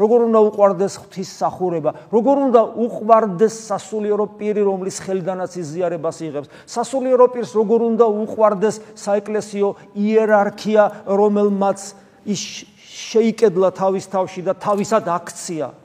როგორ 0.00 0.20
უნდა 0.28 0.40
უყვარდეს 0.48 0.94
ღვთისმსახურება, 1.04 1.90
როგორ 2.12 2.36
უნდა 2.48 2.62
უყვარდეს 2.84 3.54
სასულიერო 3.68 4.26
პირი, 4.40 4.62
რომლის 4.64 4.96
ხელიდანაც 5.04 5.52
იზიარებას 5.60 6.18
იღებს. 6.24 6.48
სასულიერო 6.66 7.26
პირს 7.32 7.52
როგორ 7.54 7.80
უნდა 7.94 8.06
უყვარდეს 8.24 8.76
საეკლესიო 8.98 9.68
იერარქია, 9.94 10.84
რომელმაც 11.04 11.78
ის 12.26 12.42
შეიკედლა 12.84 13.68
თავის 13.72 14.04
თავში 14.10 14.40
და 14.44 14.52
თავისად 14.58 15.04
აქცია. 15.04 15.83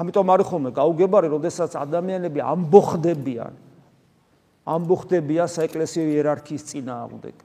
ამიტომ 0.00 0.26
არის 0.32 0.46
ხოლმე 0.48 0.70
გაუგებარი, 0.72 1.28
როდესაც 1.28 1.76
ადამიანები 1.76 2.40
ამბოხდებიან 2.40 3.52
ამბოხდებიან 4.70 5.48
საეკლესიო 5.50 6.04
იერარქიის 6.14 6.62
წინააღმდეგ. 6.70 7.36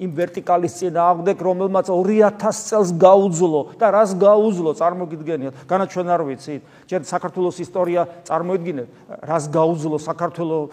იმ 0.00 0.10
ვერტიკალის 0.16 0.74
წინააღმდეგ, 0.80 1.36
რომელმაც 1.44 1.86
2000 1.92 2.64
წელს 2.64 2.90
გაუძლო 2.96 3.60
და 3.76 3.86
რას 3.92 4.16
გაუძლო, 4.16 4.72
წარმოგიდგენიათ, 4.80 5.54
განაჩვენ 5.68 6.08
არ 6.08 6.22
ვიცით. 6.24 6.62
ჯერ 6.88 7.00
საქართველოს 7.04 7.56
ისტორია 7.60 8.08
წარმოიდგინეთ, 8.24 8.88
რას 9.28 9.44
გაუძლო 9.52 9.96
საქართველოს 10.00 10.68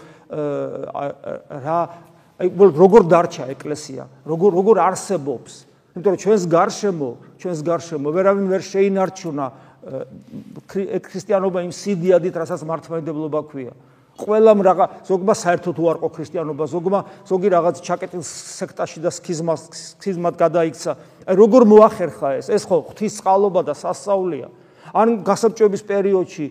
რა 1.67 1.79
აი 2.37 2.47
როგორ 2.55 3.01
დარჩა 3.11 3.45
ეკლესია, 3.51 4.07
როგორ 4.23 4.49
როგორ 4.55 4.75
არსებობს. 4.87 5.53
იმიტომ 5.97 6.11
რომ 6.13 6.21
ჩვენს 6.23 6.43
გარშემო, 6.47 7.09
ჩვენს 7.41 7.59
გარშემო 7.67 8.07
ვერავინ 8.13 8.45
ვერ 8.47 8.61
შეინარჩუნა 8.61 9.45
ქრისტიანობა 10.67 11.59
იმ 11.67 11.71
სიდიადით, 11.71 12.35
რასაც 12.35 12.61
მართლმადიდებლობა 12.67 13.41
ქვია. 13.47 13.73
ყველამ 14.17 14.59
რაღა 14.65 14.85
ზოგმა 15.05 15.33
საერთოდ 15.37 15.77
უარყო 15.77 16.07
ქრისტიანობა, 16.09 16.63
ზოგმა 16.73 16.99
ზოგი 17.29 17.49
რაღაც 17.53 17.75
ჩაკეტილ 17.85 18.23
სექტაში 18.25 18.99
და 19.05 19.13
სქიზმას 19.13 19.61
სქიზმად 20.01 20.33
გადაიქცა. 20.41 20.91
აი 21.29 21.35
როგორ 21.37 21.61
მოახერხა 21.69 22.29
ეს? 22.41 22.49
ეს 22.49 22.65
ხო 22.65 22.77
ღვთის 22.89 23.13
წყალობა 23.21 23.61
და 23.61 23.73
სასწაულია. 23.77 24.47
ან 24.97 25.07
გასაბჭოების 25.21 25.83
პერიოდში 25.85 26.45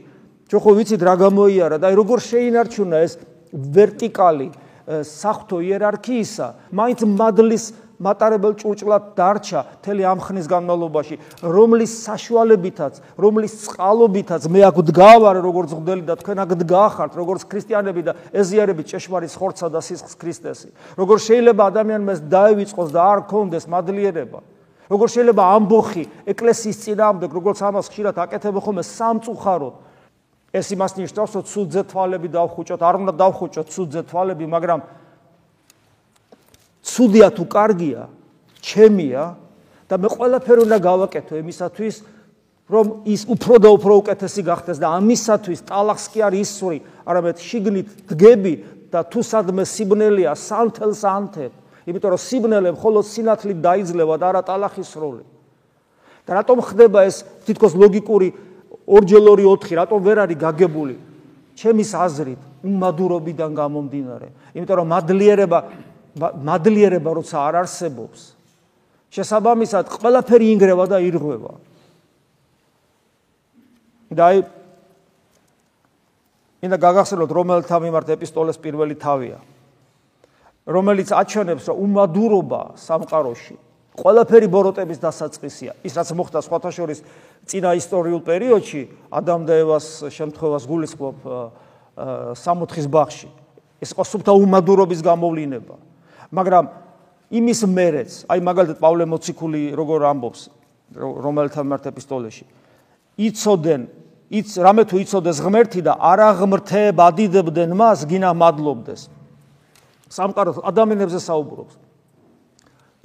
ჩვენ 0.47 0.62
ხო 0.62 0.73
ვიცით 0.78 1.02
რა 1.02 1.14
გამოიარა 1.26 1.76
და 1.83 1.90
აი 1.90 1.95
როგორ 1.99 2.19
შეინარჩუნა 2.23 2.97
ეს 3.02 3.12
ვერტიკალი 3.50 4.49
საფრთხო 4.87 5.59
იერარქიისა, 5.66 6.47
მაინც 6.71 7.00
მადლის 7.02 7.64
მატარებელ 7.97 8.55
ჭურჭლად 8.61 9.05
დარჩა 9.17 9.61
მთელი 9.81 10.03
ამ 10.05 10.21
ხნის 10.21 10.47
განმავლობაში, 10.50 11.17
რომლის 11.41 11.93
საშუალებითაც, 12.05 13.00
რომლის 13.17 13.53
წყალობითაც 13.65 14.43
მე 14.53 14.61
აქ 14.69 14.76
დგავარ 14.93 15.41
როგორც 15.41 15.71
ღმრთელი 15.73 16.05
და 16.05 16.15
თქვენ 16.21 16.38
აქ 16.45 16.50
დგახართ 16.61 17.12
როგორც 17.17 17.43
ქრისტიანები 17.49 18.03
და 18.05 18.12
ეზიარები 18.37 18.83
ჭეშმარიტ 18.85 19.33
ხორცსა 19.33 19.69
და 19.73 19.81
სისხლს 19.81 20.15
ქრისტესი. 20.21 20.69
როგორ 21.00 21.17
შეიძლება 21.25 21.62
ადამიანმა 21.73 22.11
ეს 22.12 22.21
დაევიწყოს 22.29 22.91
და 22.93 23.00
არ 23.00 23.21
კონდეს 23.33 23.65
მადლიერება? 23.65 24.41
როგორ 24.87 25.09
შეიძლება 25.11 25.43
ამბოხი 25.57 26.05
ეკლესიის 26.31 26.76
წინააღმდეგ, 26.85 27.31
როგორც 27.33 27.59
ამას 27.65 27.87
ხშირად 27.91 28.17
აკეთებ 28.23 28.57
ხოლმე 28.62 28.83
სამწუხაროდ 28.87 29.75
ეს 30.55 30.67
იმას 30.73 30.93
ნიშნავს, 30.97 31.33
რომ 31.37 31.45
ცუდზე 31.53 31.83
თვალები 31.91 32.29
დავხუჭოთ, 32.33 32.81
არ 32.81 32.95
უნდა 33.03 33.12
დავხუჭოთ 33.19 33.67
ცუდზე 33.67 34.00
თვალები, 34.09 34.45
მაგრამ 34.47 34.81
ცუდია 36.87 37.28
თუ 37.35 37.45
კარგია, 37.50 38.02
ჩემია 38.62 39.25
და 39.90 39.95
მე 39.99 40.09
ყველაფერი 40.14 40.61
უნდა 40.66 40.78
გავაკეთო 40.78 41.35
იმისათვის, 41.43 41.97
რომ 42.66 42.87
ის 43.07 43.23
უფრო 43.31 43.55
და 43.62 43.69
უფრო 43.75 43.93
უკეთესი 44.02 44.43
გახდეს 44.47 44.78
და 44.83 44.90
ამისათვის 44.99 45.61
ტალახს 45.66 46.07
კი 46.11 46.19
არ 46.26 46.35
ისური, 46.35 46.78
არამედ 47.07 47.37
შიგნით 47.38 47.88
დგები 48.11 48.55
და 48.90 49.02
თუ 49.07 49.21
სადმე 49.23 49.62
სიბნელია, 49.66 50.35
სანთელს 50.35 51.02
ანთებ. 51.07 51.52
იმიტომ 51.87 52.11
რომ 52.11 52.23
სიბნელე 52.26 52.71
მხოლოდ 52.75 53.05
სინათლით 53.07 53.59
დაიძლევა 53.62 54.14
და 54.19 54.26
არა 54.31 54.43
ტალახის 54.50 54.90
როლი. 54.99 55.25
და 56.26 56.43
რატომ 56.43 56.59
ხდება 56.59 57.07
ეს 57.07 57.23
თითქოს 57.47 57.78
ლოგიკური 57.78 58.35
ორჯერ 58.83 59.23
2 59.23 59.47
4, 59.62 59.78
რატომ 59.78 59.99
ვერ 60.02 60.19
არის 60.26 60.38
გაგებული? 60.43 60.95
ჩემის 61.55 61.90
აზრით, 61.95 62.40
უმადურობიდან 62.66 63.50
გამომდინარე. 63.55 64.28
იმიტომ 64.59 64.76
რომ 64.83 64.88
მადლიერება 64.90 65.59
მადლიერება 66.16 67.12
როცა 67.20 67.37
არ 67.49 67.54
არსებობს 67.64 68.37
შესაბამისად 69.12 69.90
ყველაფერი 69.92 70.46
ინგრევა 70.56 70.85
და 70.88 70.99
ირღვევა. 71.04 71.52
და 74.16 74.23
აი 74.32 74.38
ინდა 76.64 76.76
გაგახსენოთ 76.80 77.30
რომელთა 77.30 77.76
მიმართ 77.85 78.08
ეპისტოლეს 78.16 78.56
პირველი 78.61 78.96
თავია. 78.96 79.38
რომელიც 80.66 81.08
აჩვენებს 81.12 81.64
რომ 81.68 81.76
უმადურობა 81.85 82.62
სამყაროში 82.80 83.56
ყველაფერი 83.96 84.49
ბოროტების 84.50 84.99
დასაწყისია. 85.00 85.73
ის 85.85 85.92
რაც 85.96 86.08
მოხდა 86.12 86.40
სხვათა 86.42 86.70
შორის 86.73 86.99
წინა 87.46 87.70
ისტორიულ 87.80 88.23
პერიოდში 88.25 88.82
ადამ 89.12 89.46
და 89.46 89.54
ევას 89.62 89.87
შემთხვევას 90.11 90.64
გულისხმობ 90.66 91.16
სამოთხის 92.37 92.87
ბაღში. 92.88 93.28
ეს 93.80 93.92
იყო 93.92 94.04
სუფთა 94.04 94.32
უმადურობის 94.32 95.00
გამოვლინება 95.04 95.96
მაგრამ 96.30 96.64
იმის 97.30 97.61
მერეც, 97.66 98.11
აი 98.30 98.40
მაგალითად 98.42 98.78
პავლე 98.78 99.04
მოციქული 99.11 99.62
როგორ 99.75 100.06
ამბობს, 100.11 100.40
რომელთა 100.95 101.61
მიმართ 101.66 101.85
ეპისტოლეში. 101.90 102.45
იცოდენ, 103.18 103.80
იც 104.30 104.49
რამე 104.59 104.83
თუ 104.87 104.97
იცოდეს 105.02 105.38
ღმერთი 105.42 105.80
და 105.87 105.92
არ 105.99 106.18
აღმრთებ 106.30 106.97
ადიდებდნენ 107.02 107.71
მას, 107.75 108.06
გინა 108.06 108.30
მადლობდეს. 108.30 109.11
სამყარო 110.11 110.62
ადამიანებზე 110.62 111.21
საუბრობს. 111.26 111.75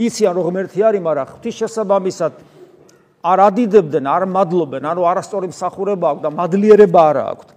იციან 0.02 0.34
რომ 0.38 0.44
ღმერთი 0.50 0.80
არის, 0.82 1.02
მაგრამ 1.02 1.28
ღვთის 1.34 1.56
შესაბამისად 1.62 2.34
არ 3.22 3.40
ადიდებდნენ, 3.50 4.06
არ 4.06 4.24
მადლობენ, 4.30 4.82
ანუ 4.86 5.02
არასწორი 5.02 5.48
მსახურება 5.54 6.06
აქვს 6.14 6.22
და 6.26 6.30
მადლიერება 6.30 7.02
არ 7.10 7.18
აქვს. 7.22 7.48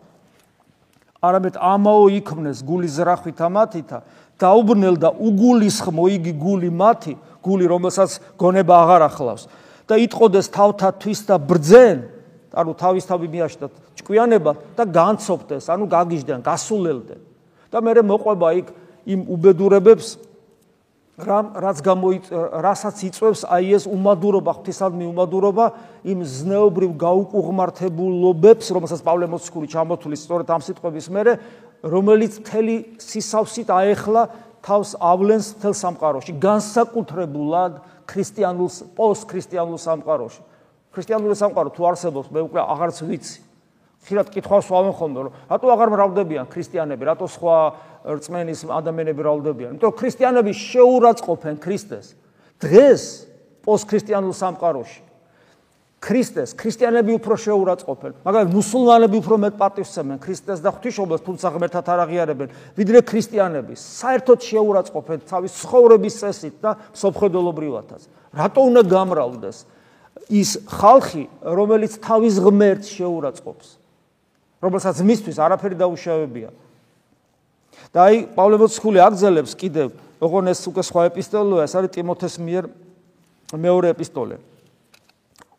არამედ 1.25 1.57
ამაო 1.57 2.05
იქმნეს 2.21 2.61
გულის 2.69 3.01
ზრახვით 3.01 3.39
ამათითა 3.49 3.99
დაუბნელ 4.41 4.97
და 4.99 5.11
უგულისხმო 5.15 6.05
იგი 6.19 6.33
გული 6.39 6.71
მათი, 6.71 7.15
გული 7.45 7.65
რომელსაც 7.71 8.19
გონება 8.41 8.75
აღარ 8.85 9.03
ახლავს 9.11 9.45
და 9.85 9.95
იტყოდეს 10.01 10.49
თავთათვის 10.49 11.21
და 11.29 11.37
ბრძენ, 11.39 11.99
ანუ 12.55 12.73
თავის 12.79 13.05
თავი 13.05 13.27
მიაშთათ 13.29 13.73
ჭკვიანება 14.01 14.53
და 14.79 14.85
განცოფდეს, 14.89 15.69
ანუ 15.69 15.85
გაგიჟდნენ, 15.93 16.41
გასულელდნენ. 16.41 17.21
და 17.75 17.83
მე 17.83 18.07
მოყვება 18.07 18.49
იქ 18.63 18.69
იმ 19.11 19.21
უბედურებებს 19.35 20.15
რამ 21.15 21.47
რაც 21.59 21.79
გამოიწ 21.83 22.25
რასაც 22.63 22.97
იწევს 23.07 23.43
აი 23.47 23.75
ეს 23.79 23.85
უმადურობა 23.87 24.51
ღვთისადმი 24.55 25.07
უმადურობა 25.11 25.67
იმ 26.11 26.19
ზნეობრივ 26.27 26.91
გაუკუღმართებულობებს 27.03 28.67
რომელსაც 28.75 29.01
პავლე 29.07 29.27
მოციქული 29.31 29.71
ჩამოთulis 29.71 30.23
სწორედ 30.27 30.51
ამ 30.51 30.63
სიტყვების 30.67 31.07
მერე 31.15 31.33
რომელიც 31.85 32.41
თელი 32.49 32.77
სისავსით 32.97 33.69
აეხლა 33.69 34.23
თავს 34.65 34.97
ავლენს 34.97 35.49
თელ 35.61 35.75
სამყაროში. 35.77 36.33
განსაკუთრებულად 36.41 37.85
ქრისტიანულ 38.09 38.69
პოსტქრისტიანულ 38.97 39.79
სამყაროში. 39.79 40.41
ქრისტიანული 40.97 41.35
სამყარო 41.37 41.69
თუ 41.77 41.83
არსებობს 41.93 42.29
მე 42.33 42.41
უკვე 42.49 42.61
აღარც 42.65 42.97
ვიცი. 43.05 43.41
ხშირად 44.05 44.27
კითხვას 44.33 44.69
ვამენ 44.69 44.95
ხოლმე 44.97 45.21
რომ 45.29 45.33
რატო 45.49 45.67
აღარ 45.75 45.89
მრავლდებიან 45.93 46.47
ქრისტიანები? 46.49 47.03
რატო 47.05 47.27
სხვა 47.29 47.57
რწმენის 48.05 48.61
ადამიანები 48.69 49.21
მრავლდებიან? 49.21 49.71
იმიტომ 49.77 49.89
რომ 49.89 49.99
ქრისტიანები 50.01 50.53
შეურაცხყოფენ 50.53 51.55
ქრისტეს. 51.61 52.07
დღეს 52.61 53.03
პოსტქრისტიანულ 53.65 54.33
სამყაროში 54.33 55.01
ქრისტეს 56.05 56.53
ქრისტიანები 56.61 57.17
უფრო 57.17 57.35
შეურაცხყოფენ 57.41 58.13
მაგრამ 58.27 58.51
მუსულმანები 58.53 59.17
უფრო 59.25 59.37
მეტ 59.45 59.55
პატივსცემენ 59.57 60.19
ქრისტეს 60.21 60.61
და 60.61 60.73
ღვთისმშობლებს 60.75 61.25
თუმცა 61.25 61.53
ღმერთად 61.55 61.87
არ 61.95 62.01
აღიარებენ 62.05 62.49
ვიდრე 62.77 62.99
ქრისტიანები 63.09 63.75
საერთოდ 63.81 64.39
შეურაცხყოფენ 64.45 65.25
თავის 65.33 65.53
ცხოვრების 65.65 66.15
წესით 66.21 66.55
და 66.61 66.77
სოფხედელობრივათაც 66.93 68.03
რატო 68.37 68.61
უნდა 68.69 68.83
გამრავლდეს 68.93 69.59
ის 70.31 70.57
ხალხი 70.69 71.29
რომელიც 71.43 71.99
თავის 72.01 72.39
ღმერთს 72.41 72.89
შეურაცხყოფს? 72.97 73.69
რომელსაც 74.65 74.97
მისთვის 75.05 75.37
არაფერი 75.37 75.77
დაუშავებია. 75.77 76.51
და 77.93 77.99
აი 78.09 78.17
პავლე 78.33 78.57
მოციქული 78.63 78.99
აგზელებს 79.03 79.53
კიდევ 79.59 79.89
ოღონ 80.23 80.49
ეს 80.49 80.61
უკვე 80.65 80.83
სხვა 80.89 81.03
ეპისტოლეა 81.11 81.65
ეს 81.67 81.75
არის 81.75 81.91
ტიმოთეს 81.95 82.35
მიერ 82.39 82.65
მეორე 83.55 83.87
ეპისტოლე 83.93 84.39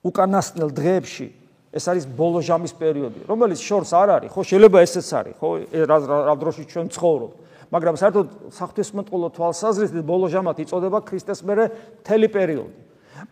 უკანასკნელ 0.05 0.69
დღეებში 0.77 1.27
ეს 1.75 1.85
არის 1.91 2.05
ბოლო 2.07 2.39
ჟამის 2.39 2.71
პერიოდი, 2.79 3.25
რომელიც 3.27 3.59
შორს 3.59 3.91
არ 3.91 4.09
არის, 4.15 4.29
ხო 4.31 4.41
შეიძლება 4.47 4.79
ესეც 4.85 5.07
არის, 5.11 5.35
ხო 5.35 5.49
რა 5.91 5.97
რა 6.07 6.35
დროში 6.39 6.63
ჩვენ 6.71 6.87
ცხოვრობ. 6.95 7.31
მაგრამ 7.73 7.95
საერთოდ 7.99 8.27
საფრთხესმეტყველო 8.55 9.27
თვალსაზრისით 9.35 10.05
ბოლო 10.07 10.27
ჟამად 10.31 10.55
იწოდება 10.63 10.99
ქრისტეს 11.03 11.43
მერე 11.43 11.65
თელი 12.07 12.27
პერიოდი. 12.31 12.75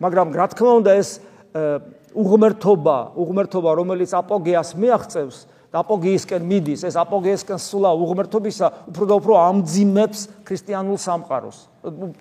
მაგრამ 0.02 0.26
რა 0.36 0.46
თქმა 0.52 0.72
უნდა 0.84 0.92
ეს 1.00 1.08
უღმერთობა, 2.12 2.98
უღმერთობა, 3.16 3.70
რომელიც 3.80 4.10
აპოგეას 4.12 4.70
მიაღწევს, 4.76 5.36
აპოგეისკენ 5.80 6.42
მიდის, 6.46 6.84
ეს 6.86 6.96
აპოგეისკენ 7.02 7.58
სულა 7.58 7.90
უღმერთობისა 7.98 8.66
უფრო 8.90 9.04
და 9.10 9.14
უფრო 9.18 9.34
ამძიმებს 9.50 10.20
ქრისტიანულ 10.46 10.98
სამყაროს. 11.02 11.58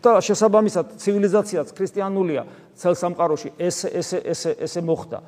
და 0.03 0.19
შესაბამისად 0.19 0.85
ცივილიზაციაც 0.99 1.67
ქრისტიანულია 1.71 2.43
ცელ 2.75 2.95
სამყაროში 2.99 3.49
ეს 3.55 3.85
ეს 3.87 4.09
ეს 4.19 4.41
ესე 4.59 4.81
მოხდა 4.83 5.21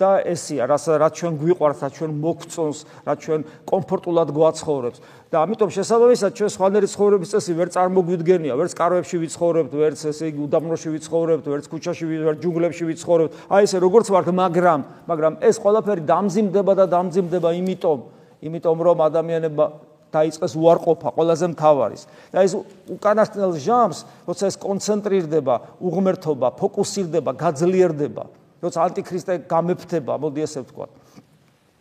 და 0.00 0.10
ესია 0.24 0.64
რაც 0.64 0.84
რაც 0.96 1.12
ჩვენ 1.20 1.34
გვიყვარს, 1.36 1.80
რაც 1.84 1.92
ჩვენ 2.00 2.12
მოგწონს, 2.24 2.78
რაც 3.04 3.18
ჩვენ 3.20 3.40
კომფორტულად 3.68 4.28
გვაცხოვრებს 4.32 4.98
და 5.28 5.36
ამიტომ 5.44 5.70
შესაბამისად 5.76 6.30
ჩვენ 6.40 6.50
სხვანაირი 6.56 6.88
ცხოვრების 6.90 7.32
წესი 7.36 7.52
ვერ 7.60 7.68
წარმოგვიდგენია, 7.70 8.54
ვერც 8.56 8.72
კარვებში 8.80 9.16
ვიცხოვრებთ, 9.20 9.72
ვერც 9.76 10.00
ესე 10.08 10.24
იგი 10.32 10.40
უდაბნოში 10.48 10.88
ვიცხოვრებთ, 10.96 11.44
ვერც 11.52 11.64
ქუჩაში 11.70 12.04
ვერც 12.08 12.38
ჯუნგლებში 12.40 12.84
ვიცხოვრებთ. 12.90 13.32
აი 13.52 13.62
ესე 13.68 13.78
როგორც 13.84 14.06
ვართ, 14.10 14.28
მაგრამ 14.32 14.80
მაგრამ 15.06 15.32
ეს 15.44 15.56
ყველაფერი 15.60 16.02
დამძიმდება 16.08 16.72
და 16.80 16.84
დამძიმდება 16.90 17.50
იმიტომ, 17.60 17.98
იმიტომ 18.40 18.78
რომ 18.80 18.98
ადამიანებმა 19.06 19.66
დაიწყეს 20.10 20.54
უარყოფა 20.58 21.14
ყველაზე 21.14 21.46
მთავარის 21.54 22.02
და 22.34 22.42
ეს 22.42 22.52
უკანასკნელ 22.90 23.52
ჟამს 23.62 23.98
როცა 24.26 24.44
ეს 24.50 24.56
კონცენტრირდება 24.58 25.54
უღმერთობა 25.78 26.48
ფოკუსირდება 26.58 27.30
გაძლიერდება 27.38 28.24
როცა 28.60 28.78
ანტიქრისტე 28.86 29.34
გამეფთება 29.48 30.14
მოდი 30.20 30.40
ესე 30.44 30.60
ვთქვა. 30.64 30.86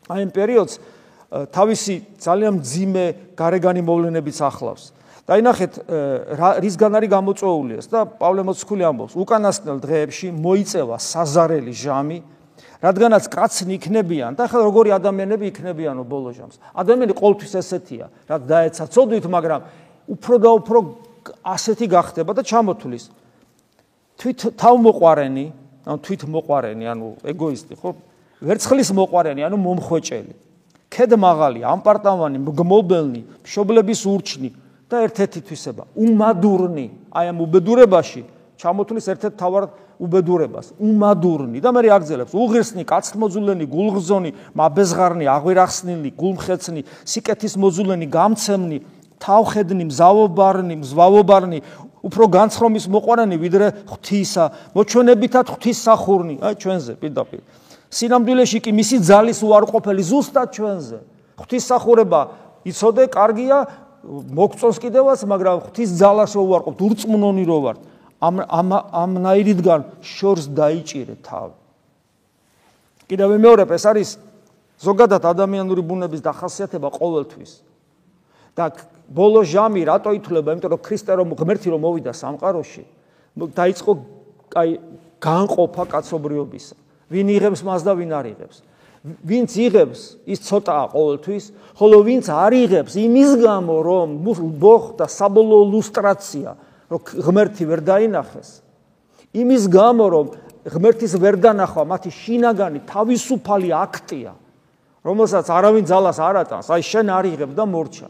აი 0.09 0.21
ამ 0.25 0.31
პერიოდს 0.33 0.73
თავისი 1.29 1.95
ძალიან 2.17 2.55
ძიმე 2.65 3.05
გარეგანი 3.37 3.81
მოვლენებიც 3.85 4.39
ახლავს. 4.41 4.97
და 5.29 5.37
ინახეთ 5.37 5.73
რისგან 6.57 6.91
არის 6.97 7.09
გამოწვეული 7.13 7.73
ეს 7.77 7.87
და 7.93 8.01
პავლე 8.17 8.41
მოციქული 8.49 8.81
ამბობს. 8.81 9.13
უკანასკნელ 9.13 9.77
დღეებში 9.77 10.27
მოიწევა 10.33 10.97
საზარელი 10.97 11.69
ჟამი 11.69 12.17
რადგანაც 12.81 13.23
კაცნი 13.29 13.77
იქნებიან 13.77 14.33
და 14.33 14.49
ახლა 14.49 14.61
როგორი 14.65 14.89
ადამიანები 14.97 15.45
იქნებიანო 15.53 16.01
ბოლო 16.01 16.33
ჟამს? 16.33 16.57
ადამიანი 16.73 17.13
ყოველთვის 17.13 17.53
ესეთია 17.61 18.09
რაც 18.25 18.41
დაეცაცოდვით 18.49 19.25
მაგრამ 19.29 19.61
უფრო 20.09 20.35
და 20.41 20.49
უფრო 20.49 20.79
ასეთი 21.45 21.85
გახდება 21.93 22.31
და 22.33 22.41
ჩამოთulis. 22.41 23.03
თვით 24.17 24.39
თავმოყარენი 24.57 25.45
ანუ 25.89 25.99
თვით 26.05 26.21
მოყარენი 26.29 26.85
ანუ 26.85 27.07
ეგოისტი 27.33 27.73
ხო? 27.81 27.89
ვერცხლის 28.45 28.89
მოყარენი 28.93 29.41
ანუ 29.49 29.57
მომხვეჭელი. 29.57 30.33
ქედ 30.89 31.11
მაღალი 31.17 31.59
ამპარტავანი 31.65 32.37
მგმობელნი 32.45 33.21
მშობლების 33.45 34.01
ურჩნი 34.05 34.49
და 34.89 34.95
ერთ-ერთი 35.05 35.39
თვისება 35.49 35.83
უმადურნი. 35.97 36.85
აი 37.09 37.25
ამ 37.33 37.37
უბედურებაში 37.45 38.21
ჩამოთulis 38.61 39.05
ერთ-ერთ 39.09 39.35
თავარ 39.41 39.63
უბედურებას. 39.99 40.67
უმადურნი. 40.79 41.57
და 41.59 41.69
მე 41.73 41.89
აგზელებს 41.97 42.33
უღირსნი 42.33 42.83
კაცმოძულენი 42.85 43.65
გულღზონი 43.65 44.31
მაბეზღარნი 44.55 45.25
აღვირახსნილი 45.35 46.09
გულმხეცნი 46.15 46.81
სიკეთის 47.03 47.53
მოძულენი 47.59 48.05
გამცემნი 48.07 48.77
თავხედნი 49.19 49.83
მზავობარნი 49.91 50.75
მზვავობარნი 50.79 51.59
უფრო 52.05 52.25
განცხრომის 52.35 52.85
მოყვანანი 52.93 53.35
ვიდრე 53.39 53.67
ღვთისა 53.89 54.45
მოჩვენებითად 54.75 55.45
ღვთის 55.51 55.77
სახურნი 55.83 56.35
აი 56.39 56.55
ჩვენზე 56.63 56.93
პირდაპირ 57.01 57.41
სინამდვილეში 57.89 58.59
კი 58.63 58.71
მისი 58.79 58.97
ძალის 59.09 59.39
უარყოფელი 59.43 60.03
ზუსტად 60.07 60.47
ჩვენზე 60.55 60.99
ღვთის 61.41 61.63
სახურება 61.73 62.21
იცოდე 62.69 63.03
კარგია 63.11 63.57
მოგწონს 64.07 64.77
კიდევაც 64.79 65.19
მაგრამ 65.27 65.57
ღვთის 65.67 65.89
ძალას 65.99 66.31
რო 66.37 66.43
უარყოფთ 66.47 66.79
ურწმუნონი 66.87 67.43
რო 67.49 67.57
ვართ 67.65 67.79
ამ 68.19 68.43
ამ 68.43 68.69
ამნაირიდან 68.91 69.81
შორს 70.03 70.51
დაიჭირე 70.51 71.15
თავი. 71.23 71.55
კიდევ 73.07 73.29
მეორებ 73.39 73.69
ეს 73.71 73.83
არის 73.87 74.09
ზოგადად 74.83 75.23
ადამიანური 75.23 75.81
ბუნების 75.83 76.21
დახასიათება 76.23 76.89
ყოველთვის. 76.99 77.51
და 78.55 78.75
ბოლო 79.09 79.41
ჟამი 79.43 79.81
რატო 79.89 80.13
ითვლება? 80.19 80.53
იმიტომ 80.53 80.71
რომ 80.73 80.81
ქრისტე 80.85 81.13
რომ 81.19 81.29
ღმერთი 81.35 81.67
რომ 81.73 81.81
მოვიდა 81.85 82.13
სამყაროში, 82.13 82.83
დაიწყო 83.39 83.91
აი 84.55 84.69
განყოფა 85.19 85.83
კაცობრიობისა. 85.93 86.75
ვინ 87.09 87.27
იღებს 87.35 87.61
მას 87.65 87.81
და 87.83 87.93
ვინ 87.97 88.11
არ 88.13 88.25
იღებს? 88.33 88.57
ვინც 88.99 89.51
იღებს, 89.55 89.99
ის 90.27 90.39
ცოტაა 90.43 90.85
ყოველთვის, 90.91 91.43
ხოლო 91.79 91.97
ვინც 92.03 92.25
არ 92.29 92.53
იღებს, 92.53 92.93
იმის 92.99 93.31
გამო 93.39 93.75
რომ 93.79 94.07
მოხდა 94.59 95.05
საბოლოო 95.07 95.63
ლუსტრაცია, 95.71 96.49
რომ 96.89 96.99
ღმერთი 97.05 97.63
ვერ 97.69 97.81
დაინახეს 97.85 98.49
იმის 99.33 99.69
გამო 99.69 100.05
რომ 100.09 100.27
ღმერთის 100.65 101.13
ვერ 101.21 101.37
დანახვა 101.37 101.83
მათი 101.85 102.09
შინაგანი 102.13 102.81
თავისუფალი 102.89 103.69
აქტია 103.77 104.33
რომელსაც 105.05 105.45
არავინ 105.53 105.85
ძალას 105.85 106.17
არ 106.17 106.39
ატანს 106.43 106.69
აი 106.73 106.81
შენ 106.89 107.13
არიღებ 107.13 107.51
და 107.53 107.65
მორჩა 107.69 108.09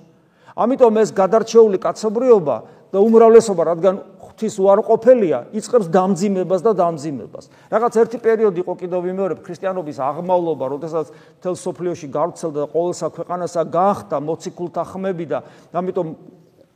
ამიტომ 0.59 0.93
ეს 0.99 1.09
გადარჩეული 1.15 1.77
კაცობრიობა 1.79 2.55
და 2.89 2.97
უმრავლესობა 2.99 3.63
რადგან 3.69 3.95
ღვთის 4.19 4.55
უარყოფელია 4.59 5.39
იწყებს 5.55 5.87
დამძიმებას 5.93 6.61
და 6.65 6.71
დამძიმებას 6.79 7.45
რაღაც 7.71 7.93
ერთი 8.03 8.17
პერიოდი 8.23 8.59
იყო 8.63 8.73
კიდევ 8.81 8.99
ვიმეორებ 9.07 9.39
ქრისტიანობის 9.45 9.97
აღმავლობა 9.99 10.65
როდესაც 10.73 11.13
თელ 11.43 11.55
სოფლიოში 11.55 12.07
გავრცელდა 12.11 12.59
და 12.65 12.67
ყოველსა 12.73 13.07
ქვეყანასა 13.15 13.61
გახდა 13.71 14.17
მოციქულთა 14.19 14.83
ხმები 14.89 15.25
და 15.31 15.39
ამიტომ 15.71 16.07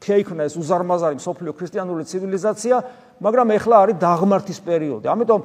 შეიქმნა 0.03 0.47
ეს 0.47 0.55
უზარმაზარი 0.59 1.19
სოფლიო 1.23 1.53
ქრისტიანული 1.55 2.03
ცივილიზაცია, 2.03 2.75
მაგრამ 3.23 3.47
ეხლა 3.57 3.75
არის 3.83 3.99
დაღმართის 4.03 4.59
პერიოდი. 4.67 5.07
ამიტომ 5.07 5.41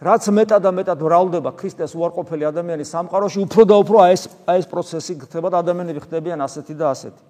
რაც 0.00 0.24
მეტად 0.34 0.60
და 0.66 0.70
მეტად 0.74 0.98
ვრალდება 0.98 1.50
ქრისტეს 1.54 1.94
უარყოფელი 1.94 2.44
ადამიანის 2.50 2.88
სამყაროში, 2.90 3.38
უფრო 3.46 3.62
და 3.70 3.74
უფრო 3.84 3.96
აი 4.02 4.12
ეს 4.16 4.22
აი 4.50 4.58
ეს 4.58 4.66
პროცესი 4.66 5.12
ხდება 5.28 5.48
და 5.52 5.56
ადამიანები 5.62 6.00
ხდებიან 6.08 6.40
ასეთი 6.42 6.74
და 6.74 6.86
ასეთი. 6.90 7.29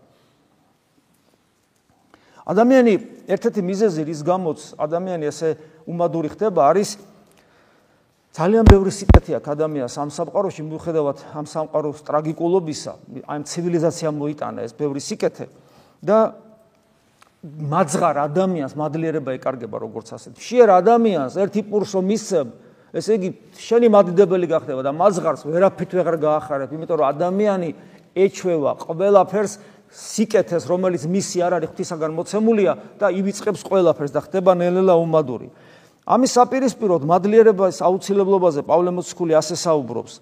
ადამიანი 2.50 2.94
ერთ-ერთი 3.30 3.62
მიზეზი 3.62 4.02
რის 4.10 4.20
გამოც 4.26 4.58
ადამიანი 4.80 5.30
ესე 5.30 5.54
უმადური 5.86 6.32
ხდება 6.34 6.66
არის 6.74 6.98
ძალიან 8.30 8.64
ბევრი 8.70 8.92
სიკეთე 8.94 9.32
აქვს 9.38 9.50
ადამიანს 9.54 9.94
ამ 9.98 10.10
სამყაროში 10.14 10.62
მიუხედავად 10.66 11.18
ამ 11.34 11.46
სამყაროს 11.50 11.98
ტრაგიკულობისა, 12.06 12.92
ამ 13.26 13.42
ცივილიზაციამ 13.42 14.14
მოიტანა 14.22 14.66
ეს 14.66 14.72
ბევრი 14.78 15.02
სიკეთე 15.02 15.46
და 15.98 16.18
მაძღარ 17.42 18.16
ადამიანს 18.30 18.76
მადლიერება 18.78 19.34
ეკარგება 19.34 19.76
როგორც 19.82 20.14
ასეთ. 20.14 20.38
შეერ 20.38 20.68
ადამიანს 20.78 21.34
ერთი 21.42 21.60
პურსო 21.66 22.00
მისცემ 22.06 22.48
ესე 22.94 23.18
იგი, 23.18 23.30
შენი 23.58 23.86
მადიდებელი 23.90 24.46
გახდება 24.50 24.82
და 24.86 24.92
მაზღარს 24.94 25.42
ვერაფრით 25.46 25.90
ვეღარ 25.94 26.16
გაახარებ, 26.22 26.70
იმიტომ 26.74 26.96
რომ 27.02 27.06
ადამიანი 27.10 27.70
ეჩვევა 28.14 28.72
ყველაფერს 28.82 29.52
სიკეთეს, 29.90 30.64
რომელიც 30.70 31.02
მისი 31.10 31.42
არ 31.42 31.52
არის 31.58 31.70
ღვთისაგან 31.74 32.12
მოცემულია 32.14 32.72
და 32.98 33.10
ივიწყებს 33.10 33.62
ყველაფერს 33.66 34.12
და 34.14 34.20
ხდება 34.22 34.54
ნელ-ნელა 34.54 34.94
უმადური. 34.94 35.50
ამის 36.06 36.30
საპირისპიროდ 36.38 37.02
მადლიერების 37.10 37.82
აუცილებლობაზე 37.82 38.62
პავლე 38.66 38.90
მოციქული 38.94 39.34
ასე 39.34 39.54
საუბრობს. 39.58 40.14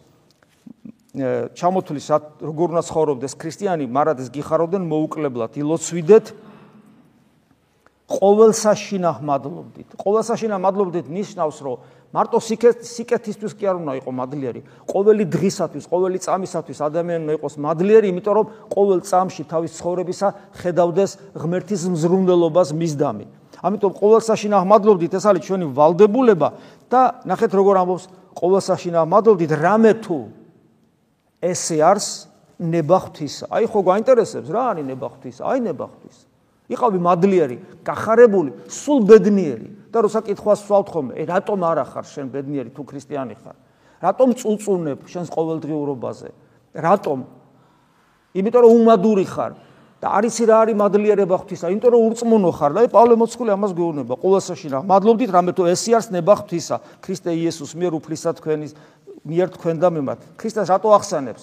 ჩამოთulis 1.58 2.06
როგორ 2.40 2.66
უნდა 2.72 2.82
ცხოვრობდეს 2.88 3.32
ქრისტიანი, 3.40 3.84
მარადეს 3.88 4.28
გიხარობდნენ 4.28 4.84
მოუკლებლად, 4.86 5.56
ილოცვიდეთ 5.56 6.26
ყოველ 8.08 8.52
საშინახ 8.56 9.20
მადლობდით. 9.20 9.88
ყოველ 10.00 10.22
საშინახ 10.24 10.58
მადლობდით 10.64 11.06
ნიშნავს, 11.12 11.58
რომ 11.60 11.76
მარტო 12.08 12.38
სიკეთისთვის 12.40 13.52
კი 13.52 13.64
არ 13.68 13.76
უნდა 13.84 13.92
იყოს 14.00 14.14
მადლიერი. 14.16 14.60
ყოველი 14.88 15.24
დღისათვის, 15.28 15.84
ყოველი 15.92 16.18
წამისათვის 16.24 16.78
ადამიანი 16.88 17.22
უნდა 17.28 17.34
იყოს 17.36 17.54
მადლიერი, 17.60 18.06
იმიტომ 18.08 18.34
რომ 18.38 18.46
ყოველ 18.72 19.00
წამში 19.04 19.42
თავის 19.44 19.72
ცხოვრებისა 19.76 20.28
ხედავდეს 20.56 21.10
ღმერთის 21.36 21.82
მზრუნველობას 21.92 22.68
მისდამი. 22.72 23.26
ამიტომ 23.58 23.92
ყოველ 23.92 24.20
საშინახ 24.22 24.62
მადლობდით 24.70 25.12
ეს 25.18 25.24
არის 25.26 25.42
ჩვენი 25.44 25.66
ვალდებულება 25.74 26.48
და 26.88 27.00
ნახეთ 27.26 27.50
როგორ 27.58 27.74
ამბობს 27.82 28.04
ყოველ 28.38 28.62
საშინახ 28.62 29.04
მადლობდით 29.10 29.52
რამე 29.58 29.92
თუ 29.98 30.18
ესე 31.42 31.82
არის 31.82 32.06
ნებახთის. 32.58 33.34
აი 33.50 33.64
ხო 33.66 33.80
გაინტერესებს 33.82 34.48
რა 34.50 34.62
არის 34.72 34.84
ნებახთის? 34.86 35.36
აი 35.42 35.58
ნებახთის. 35.66 36.16
იყავი 36.68 36.98
მადლიერი, 37.00 37.56
გახარებული, 37.84 38.52
სულ 38.68 38.98
ბედნიერი. 39.08 39.77
და 39.92 39.98
როცა 40.04 40.20
კითხვას 40.28 40.60
ვსვავთ 40.64 40.88
ხოლმე, 40.92 41.12
ე 41.16 41.22
რატომ 41.28 41.58
არა 41.64 41.84
ხარ 41.88 42.06
შენ 42.08 42.26
ბედნიერი 42.32 42.70
თუ 42.76 42.82
ქრისტიანი 42.84 43.34
ხარ? 43.40 43.56
რატომ 44.04 44.28
წუწუნებ 44.38 44.98
შენს 45.08 45.28
ყოველდღიურობაზე? 45.32 46.28
რატომ? 46.76 47.18
იმიტომ 48.38 48.62
რომ 48.62 48.72
უმადური 48.78 49.26
ხარ 49.26 49.52
და 49.98 50.06
არიცი 50.14 50.44
რა 50.46 50.56
არის 50.62 50.76
მადლიერება 50.78 51.36
ღვთისა, 51.42 51.66
იმიტომ 51.74 51.90
რომ 51.90 52.02
ურწმუნო 52.06 52.50
ხარ 52.54 52.72
და 52.76 52.80
პავლე 52.86 53.14
მოციქული 53.18 53.50
ამას 53.50 53.72
გეუბნება 53.74 54.14
ყოველსაში 54.22 54.68
რა. 54.70 54.78
მადლობდით 54.86 55.30
რამე 55.34 55.52
თუ 55.58 55.62
ესი 55.74 55.90
არის 55.98 56.08
ნება 56.14 56.34
ღვთისა, 56.38 56.76
ქრისტე 57.02 57.30
იესოს 57.34 57.72
მიერ 57.74 57.92
უფლისა 57.98 58.30
თქვენის 58.38 58.72
მიერ 59.26 59.48
თქვენ 59.58 59.76
და 59.82 59.88
მიმართ. 59.90 60.20
ქრისტეს 60.38 60.70
რატო 60.70 60.88
ახსენებს? 60.94 61.42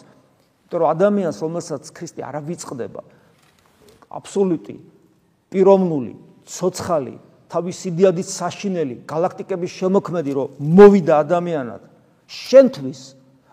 იმიტომ 0.71 0.79
რომ 0.79 0.87
ადამიანს 0.95 1.37
რომელსაც 1.43 1.83
ქრისტე 1.91 2.21
არა 2.23 2.39
ვიწყდება 2.47 3.01
აბსოლუტი 4.15 4.75
პიროვნული, 5.51 6.13
ცოცხალი 6.47 7.15
თავის 7.49 7.79
იდეადის 7.89 8.29
საშინელი 8.39 8.95
galaktikების 9.09 9.71
შემოქმედი 9.79 10.31
რომ 10.35 10.47
მოვიდა 10.59 11.13
ადამიანად. 11.23 11.81
შენთვის 12.25 13.01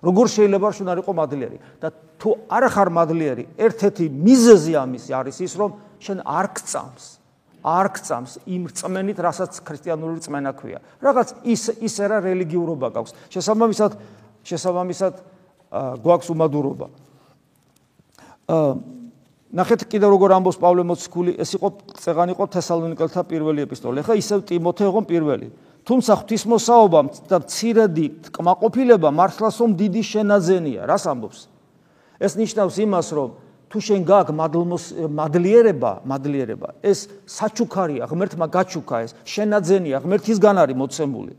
როგორ 0.03 0.27
შეიძლება 0.33 0.69
შენ 0.77 0.87
არ 0.93 0.99
იყო 1.03 1.13
მადლიერი? 1.13 1.59
და 1.83 1.89
თუ 2.19 2.31
არ 2.49 2.65
ხარ 2.73 2.89
მადლიერი 2.91 3.45
ერთ-ერთი 3.59 4.05
მიზეზი 4.09 4.73
ამის 4.83 5.05
არის 5.13 5.37
ის 5.47 5.53
რომ 5.61 5.71
შენ 6.01 6.19
არ 6.25 6.47
გწამს 6.57 7.05
არ 7.63 7.87
გწამს 7.95 8.33
იმ 8.43 8.63
რწმენით 8.75 9.19
რასაც 9.23 9.53
ქრისტიანული 9.63 10.19
რწმენა 10.19 10.53
ქვია. 10.59 10.79
რაღაც 10.99 11.29
ის 11.47 11.63
ისე 11.79 12.05
რა 12.11 12.19
რელიგიურობა 12.27 12.89
გაქვს. 12.91 13.15
შესაბამისად 13.31 13.93
შესაბამისად 14.43 15.15
გვაქვს 16.03 16.29
უმადურობა. 16.35 16.87
აა 18.51 19.02
ნახეთ 19.53 19.85
კიდევ 19.85 20.17
როგორ 20.17 20.33
ამბობს 20.41 20.57
პავლე 20.57 20.83
მოციქული, 20.89 21.37
ეს 21.37 21.53
იყო 21.61 21.69
წეგანი 22.01 22.33
იყო 22.33 22.45
თესალონიკელთა 22.57 23.23
პირველი 23.29 23.61
ეპისტოლე. 23.69 24.01
ხა 24.01 24.15
ისევ 24.17 24.39
ტიმოთე 24.49 24.85
იყო 24.89 25.01
პირველი. 25.05 25.49
თუმცა 25.85 26.13
ღვთისმოსაობა 26.23 27.01
და 27.29 27.37
ცირედი 27.45 28.07
კმაყოფილება 28.33 29.09
მართლასო 29.13 29.65
დიდი 29.77 30.03
შენაძენია. 30.09 30.89
რას 30.89 31.05
ამბობს? 31.05 31.41
ეს 32.23 32.33
ნიშნავს 32.39 32.77
იმას, 32.87 33.09
რომ 33.13 33.29
თუ 33.69 33.79
შენ 33.83 34.01
გაქვს 34.07 34.37
მადლმოს 34.37 34.85
მადლიერება, 35.11 35.93
მადლიერება, 36.07 36.69
ეს 36.81 37.09
საჩუქარია, 37.27 38.07
ღმერთმა 38.07 38.47
გაჩუქა 38.47 38.97
ეს, 39.05 39.13
შენაძენია, 39.27 39.97
ღმერთისგან 40.07 40.57
არის 40.63 40.77
მოცემული. 40.77 41.35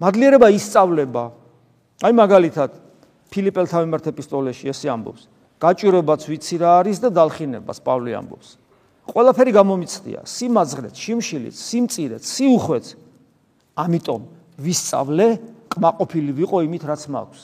მადლიერება 0.00 0.48
ისწავლება. 0.54 1.24
აი 2.04 2.12
მაგალითად 2.12 2.70
ფილიპელთა 3.32 3.76
მიმართ 3.84 4.04
ეპისტოლეში 4.12 4.70
ესე 4.70 4.88
ამბობს. 4.92 5.35
გაჭირებაც 5.60 6.20
ვიცი 6.28 6.56
რა 6.60 6.70
არის 6.84 6.98
და 7.00 7.08
დალხინებას 7.16 7.78
პავლე 7.80 8.12
ამბობს. 8.20 8.48
ყველაფერი 9.06 9.52
გამომიწდია, 9.56 10.20
სიმაძღრეთ, 10.26 10.94
შიმშილით, 10.94 11.54
სიმწირეთ, 11.56 12.22
სიუხვეთ. 12.26 12.86
ამიტომ 13.76 14.22
ვისწავლე, 14.60 15.26
კმაყოფილი 15.72 16.30
ვიყო 16.36 16.58
იმით, 16.66 16.82
რაც 16.90 17.02
მაქვს. 17.06 17.42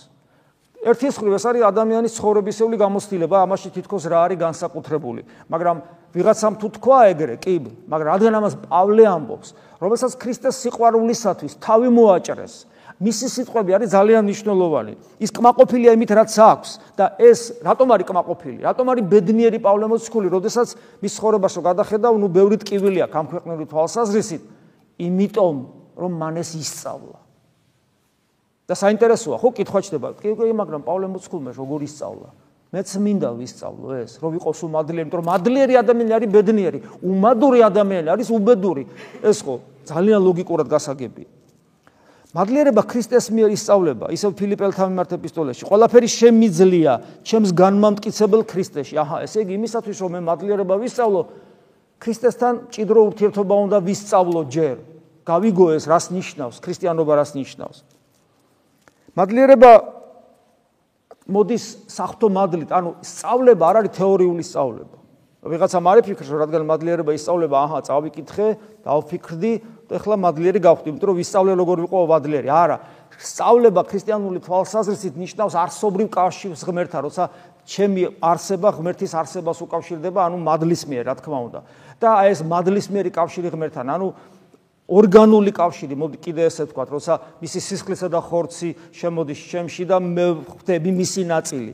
ერთი 0.83 1.07
მხრივ 1.15 1.33
ეს 1.39 1.45
არის 1.47 1.63
ადამიანის 1.63 2.17
ცხოვრებისეული 2.19 2.77
გამოცდილება, 2.83 3.37
ამაში 3.47 3.69
თითქოს 3.71 4.05
რა 4.11 4.19
არის 4.27 4.39
განსაკუთრებული. 4.43 5.23
მაგრამ 5.47 5.77
ვიღაცამ 6.11 6.55
თუ 6.59 6.67
თქვა 6.75 6.99
ეგრე, 7.15 7.35
კი, 7.39 7.55
მაგრამ 7.87 8.09
რადგან 8.11 8.35
ამას 8.35 8.55
პავლე 8.67 9.05
ამბობს, 9.07 9.49
რომელსაც 9.79 10.13
ქრისტეს 10.19 10.59
სიყვარულისათვის 10.59 11.53
თავი 11.63 11.89
მოაჭრეს, 11.95 12.55
მისი 13.01 13.27
სიტყვები 13.33 13.71
არის 13.77 13.89
ძალიან 13.95 14.23
მნიშვნელოვანი. 14.27 14.95
ის 15.23 15.31
კმაყოფილია 15.33 15.93
იმით, 15.97 16.11
რაც 16.19 16.33
აქვს 16.37 16.71
და 16.99 17.05
ეს 17.17 17.41
რატომ 17.65 17.89
არის 17.95 18.07
კმაყოფილი? 18.11 18.59
რატომ 18.69 18.87
არის 18.93 19.05
ბედნიერი 19.13 19.59
პავლე 19.63 19.87
მოციქული, 19.93 20.29
როდესაც 20.29 20.69
მის 21.01 21.13
ცხოვრებაში 21.17 21.61
გადახედავ, 21.63 22.13
ნუ 22.21 22.29
ბევრი 22.29 22.57
ტკივილი 22.61 22.99
აქვს 23.07 23.17
ამ 23.17 23.27
ქვეყნური 23.33 23.65
თვალსაზრისით, 23.73 24.43
იმიტომ 25.01 25.57
რომ 25.97 26.13
მან 26.21 26.35
ეს 26.43 26.51
ისწავლა. 26.59 27.19
და 28.63 28.75
საინტერესოა, 28.79 29.37
ხო, 29.43 29.49
კითხვა 29.59 29.81
ჩდება, 29.85 30.09
კი, 30.17 30.33
მაგრამ 30.33 30.87
პავლე 30.87 31.07
მოციქულმა 31.13 31.51
როგორ 31.53 31.83
ისწავლა? 31.83 32.29
მეც 32.73 32.89
მინდა 33.05 33.29
ვისწავლო 33.37 33.89
ეს, 34.01 34.17
რომ 34.17 34.33
ვიყოს 34.33 34.61
უმადლიერი, 34.65 35.11
რომ 35.13 35.27
მადლიერი 35.29 35.75
ადამიანი 35.77 36.13
არის 36.17 36.31
ბედნიერი, 36.33 36.79
უმადური 37.05 37.61
ადამიანი 37.69 38.09
არის 38.09 38.29
უბედური. 38.33 38.89
ეს 39.21 39.45
ხო 39.45 39.61
ძალიან 39.85 40.21
ლოგიკურად 40.25 40.73
გასაგებია. 40.73 41.42
მადლიერება 42.33 42.83
ქრისტეს 42.89 43.29
მიერ 43.29 43.53
ისწავლება, 43.53 44.09
ისევ 44.09 44.33
ფილიპელთა 44.41 44.89
მიმართ 44.89 45.11
ეპისტოლეში. 45.21 45.67
ყველაფერი 45.69 46.09
შემიძლია 46.09 46.93
ჩემს 47.29 47.53
განმამტკიცებელ 47.53 48.43
ქრისტეში. 48.49 48.97
აჰა, 48.97 49.17
ესე 49.29 49.45
იგი 49.45 49.53
იმისათვის 49.61 49.99
რომ 50.01 50.11
მე 50.17 50.21
მადლიერება 50.33 50.75
ვისწავლო, 50.81 51.23
ქრისტესთან 52.01 52.55
ჭიდრო 52.73 53.01
ურთიერთობა 53.13 53.55
უნდა 53.69 53.79
ვისწავლო 53.85 54.43
ჯერ. 54.49 54.77
გავიგო 55.29 55.67
ეს 55.77 55.85
რას 55.87 56.09
ნიშნავს, 56.09 56.57
ქრისტიანობა 56.65 57.13
რას 57.21 57.31
ნიშნავს. 57.37 57.79
მადლიერება 59.13 59.71
მოდის 61.29 61.65
სახთო 61.87 62.27
მადლით, 62.33 62.71
ანუ 62.73 62.91
სწავლება 63.05 63.63
არ 63.69 63.77
არის 63.85 63.93
თეორიული 63.93 64.43
სწავლება. 64.43 64.97
ვიღაცამ 65.43 65.85
არ 65.91 65.99
იფიქრს, 66.03 66.29
რადგან 66.39 66.63
მადლიერება 66.67 67.13
ისწავლება, 67.19 67.57
აჰა, 67.67 67.79
წავიკითხე, 67.87 68.49
დავფიქრდი, 68.87 69.53
ეხლა 69.99 70.17
მადლიერი 70.23 70.61
გავხდი, 70.63 70.87
იმიტომ 70.93 71.09
რომ 71.13 71.17
ვისწავლე 71.21 71.53
როგორ 71.61 71.77
ვიყო 71.85 71.99
მადლიერი. 72.13 72.49
არა, 72.49 72.77
სწავლება 73.23 73.83
ქრისტიანული 73.87 74.41
თვალსაზრისით 74.43 75.15
ნიშნავს 75.21 75.55
არსობრივ 75.55 76.09
კავშირს 76.11 76.63
ღმერთთან, 76.67 77.01
როცა 77.07 77.25
ჩემი 77.69 78.03
არსება 78.19 78.69
ღმერთის 78.75 79.13
არსებას 79.15 79.59
უკავშირდება, 79.63 80.21
ანუ 80.27 80.37
მადლის 80.43 80.83
მიერ, 80.91 81.05
რა 81.07 81.15
თქმა 81.21 81.39
უნდა. 81.47 81.61
და 82.03 82.09
აი 82.19 82.29
ეს 82.35 82.41
მადლის 82.43 82.87
მიერი 82.91 83.11
კავშირი 83.15 83.49
ღმერთთან, 83.55 83.87
ანუ 83.95 84.07
ორგანული 84.91 85.53
კავშირი, 85.55 85.95
მოდი 85.95 86.19
კიდე 86.19 86.43
ესე 86.51 86.67
ვთქვა, 86.67 86.85
როცა 86.91 87.15
მისი 87.39 87.61
სისხლისა 87.63 88.09
და 88.11 88.19
ხორცი 88.19 88.71
შემოდის 88.91 89.41
ჩემში 89.47 89.85
და 89.87 89.97
მე 90.03 90.27
ხვდები 90.43 90.91
მისი 90.91 91.23
ნაწილი. 91.31 91.73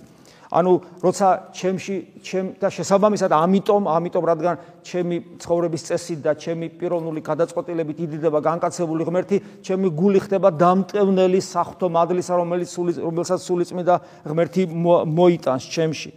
ანუ 0.48 0.72
როცა 1.04 1.52
ჩემში 1.52 1.94
ჩემ 2.24 2.56
და 2.56 2.72
შესაბამისად 2.72 3.32
ამიტომ 3.36 3.84
ამიტომ 3.84 4.24
რადგან 4.24 4.54
ჩემი 4.80 5.16
ცხოვრების 5.44 5.82
წესი 5.84 6.14
და 6.24 6.32
ჩემი 6.40 6.72
პიროვნული 6.80 7.20
გადაწყვეტილებით 7.20 7.98
იდიდება 8.08 8.40
განკაცებული 8.40 9.04
ღმერთი 9.04 9.36
ჩემი 9.60 9.88
გული 9.92 10.24
ხდება 10.24 10.48
დამტევნელი 10.56 11.40
სახთო 11.44 11.92
მადლისა 11.92 12.32
რომელიც 12.40 12.68
სული 12.72 12.92
რომელსაც 12.96 13.40
სულიწმიდა 13.44 13.94
ღმერთი 14.24 14.62
მოიტანს 14.72 15.64
ჩემში. 15.68 16.10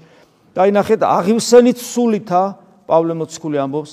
და 0.56 0.60
აი 0.63 0.72
ნახეთ 0.80 1.00
აღივსენით 1.04 1.78
სულითა 1.80 2.41
პავლე 2.88 3.13
მოციქული 3.20 3.58
ამბობს. 3.60 3.91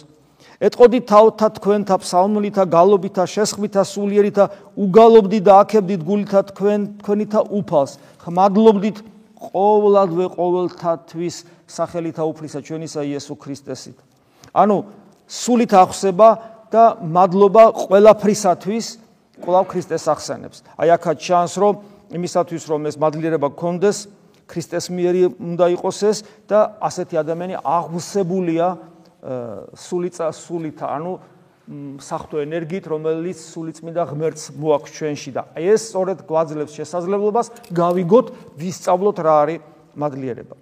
ეთყოდი 0.63 0.99
თავთა 1.07 1.49
თქვენთა 1.59 1.95
ფსალმუნითა 2.03 2.63
გალობითა 2.67 3.25
შესხმითა 3.27 3.83
სულიერითა 3.83 4.45
უგალობდი 4.75 5.39
და 5.43 5.53
აქებდით 5.63 6.01
გულითა 6.03 6.41
თქვენ 6.51 6.81
თქვენითა 7.03 7.41
უფალს. 7.59 7.93
ხმადლობდით 8.23 9.18
ყოვლადვე 9.39 10.27
ყოველთათვის 10.35 11.37
სახელითა 11.71 12.23
უფლისა 12.27 12.61
ჩვენისა 12.67 13.01
იესო 13.07 13.35
ქრისტესით. 13.39 13.99
ანუ 14.53 14.77
სულით 15.29 15.73
ახსება 15.79 16.29
და 16.73 16.85
მადლობა 17.01 17.65
ყველაფრისათვის 17.87 18.87
ყოლავ 19.39 19.65
ქრისტეს 19.71 20.05
ახსენებს. 20.11 20.59
აი 20.75 20.89
აქა 20.99 21.13
ჩანს 21.23 21.55
რომ 21.63 21.75
იმისათვის 22.19 22.63
რომ 22.67 22.81
ეს 22.91 22.97
მადლიერება 22.99 23.49
გქონდეს 23.55 23.99
ქრისტეს 24.49 24.89
მიერი 24.91 25.23
უნდა 25.37 25.67
იყოს 25.77 25.99
ეს 26.09 26.19
და 26.49 26.59
ასეთი 26.81 27.15
ადამიანი 27.21 27.55
აღსებულია 27.61 28.67
სულიცა 29.77 30.27
სულითა 30.33 30.87
ანუ 30.89 31.13
სახთო 32.01 32.41
ენერგიით, 32.45 32.87
რომელიც 32.89 33.39
სულიწმინდა 33.45 34.03
ღმერთს 34.09 34.45
მოაქვს 34.57 34.95
ჩვენში 34.97 35.31
და 35.37 35.43
ეს 35.61 35.93
სწორედ 35.93 36.25
გვაძლევს 36.25 36.73
შესაძლებლობას 36.81 37.53
გავიგოთ, 37.77 38.27
ვისწავლოთ 38.57 39.19
რა 39.21 39.35
არის 39.45 39.61
მადლიერება. 39.99 40.57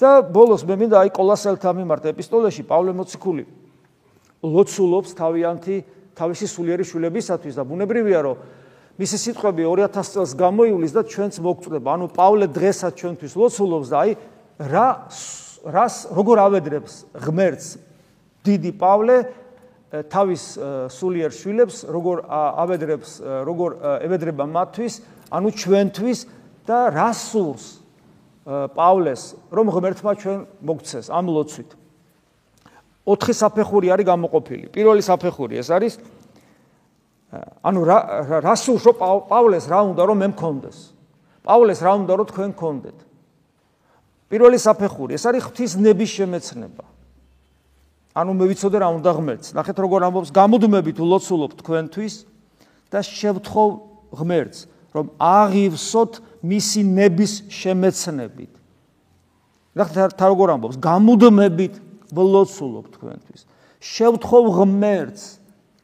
და 0.00 0.24
ბოლოს 0.24 0.64
მე 0.64 0.74
მინდა 0.80 0.96
აი 1.04 1.10
კოლასელთა 1.12 1.70
მიმართ 1.76 2.08
ეპისტოლეში 2.16 2.64
პავლე 2.64 2.96
მოციქული 2.96 3.44
ლოცულობს 4.40 5.12
თავიანთი 5.12 5.76
თავისი 6.16 6.46
სულიერი 6.48 6.84
შვილებისათვის 6.88 7.54
და 7.60 7.62
ბუნებრივია 7.68 8.20
რომ 8.24 8.40
მისი 8.96 9.16
სიტყვები 9.20 9.62
2000 9.68 10.12
წელს 10.16 10.32
გამოივლის 10.40 10.92
და 10.96 11.02
ჩვენც 11.04 11.34
მოგწდება. 11.44 11.88
ანუ 11.88 12.06
პავლე 12.16 12.46
დღესაც 12.48 12.92
ჩვენთვის 12.96 13.32
ლოცულობს 13.36 13.88
და 13.92 13.96
აი 14.00 14.10
რა 14.72 14.88
რას 15.68 15.94
როგორ 16.16 16.36
ავედრებს 16.48 16.92
ღმერთს 17.20 17.68
დიდი 18.44 18.72
პავლე 18.80 19.16
თავის 19.90 20.42
სულიერ 20.94 21.34
შვილებს 21.34 21.76
როგორ 21.90 22.22
ავედრებს 22.30 23.10
როგორ 23.48 23.70
ევედრება 24.06 24.46
მათთვის 24.46 24.94
ანუ 25.34 25.48
ჩვენთვის 25.50 26.18
და 26.66 26.78
რას 26.94 27.18
სურს 27.34 27.64
პავლეს 28.46 29.22
რომ 29.50 29.66
ღმერთმა 29.74 30.12
ჩვენ 30.14 30.38
მოგცეს 30.62 31.10
ამ 31.10 31.26
ლოცვით. 31.34 31.70
ოთხი 33.10 33.34
საფეხური 33.34 33.90
არის 33.90 34.06
გამოყოფილი. 34.06 34.66
პირველი 34.70 35.02
საფეხური 35.02 35.58
ეს 35.58 35.68
არის 35.74 35.94
ანუ 37.62 37.80
რა 37.86 37.98
რას 38.42 38.60
სურს 38.66 38.82
რომ 38.90 38.96
პავლეს 39.30 39.66
რა 39.70 39.80
უნდა 39.94 40.02
რომ 40.02 40.18
მე 40.18 40.28
მქონდეს 40.34 40.78
პავლეს 41.46 41.80
რა 41.82 41.92
უნდა 42.02 42.12
რომ 42.18 42.26
თქვენ 42.30 42.50
გქონდეთ 42.58 42.98
პირველი 44.30 44.58
საფეხური 44.58 45.14
ეს 45.14 45.24
არის 45.30 45.42
ღვთის 45.46 45.72
ნების 45.78 46.10
შემეცნება 46.10 46.84
ანუ 48.14 48.32
მე 48.34 48.44
ვიცოდე 48.50 48.78
რა 48.82 48.88
უნდა 48.98 49.10
ღმერთს. 49.14 49.48
ნახეთ 49.54 49.76
როგორ 49.78 50.00
ამბობს, 50.10 50.30
გამუდმებით 50.34 50.96
ულოცულობ 50.98 51.52
თქვენთვის 51.62 52.14
და 52.90 53.00
შევთხოვ 53.06 53.70
ღმერთს, 54.18 54.58
რომ 54.94 55.06
აღივსოთ 55.18 56.12
მისი 56.42 56.80
ნების 56.90 57.32
შემეცნებით. 57.46 58.52
ნახეთ 59.78 59.96
რა 60.18 60.26
როგორ 60.26 60.48
ამბობს, 60.58 60.76
გამუდმებით 60.82 61.74
ულოცულობ 62.10 62.86
თქვენთვის. 62.98 63.40
შევთხოვ 63.80 64.44
ღმერთს 64.58 65.22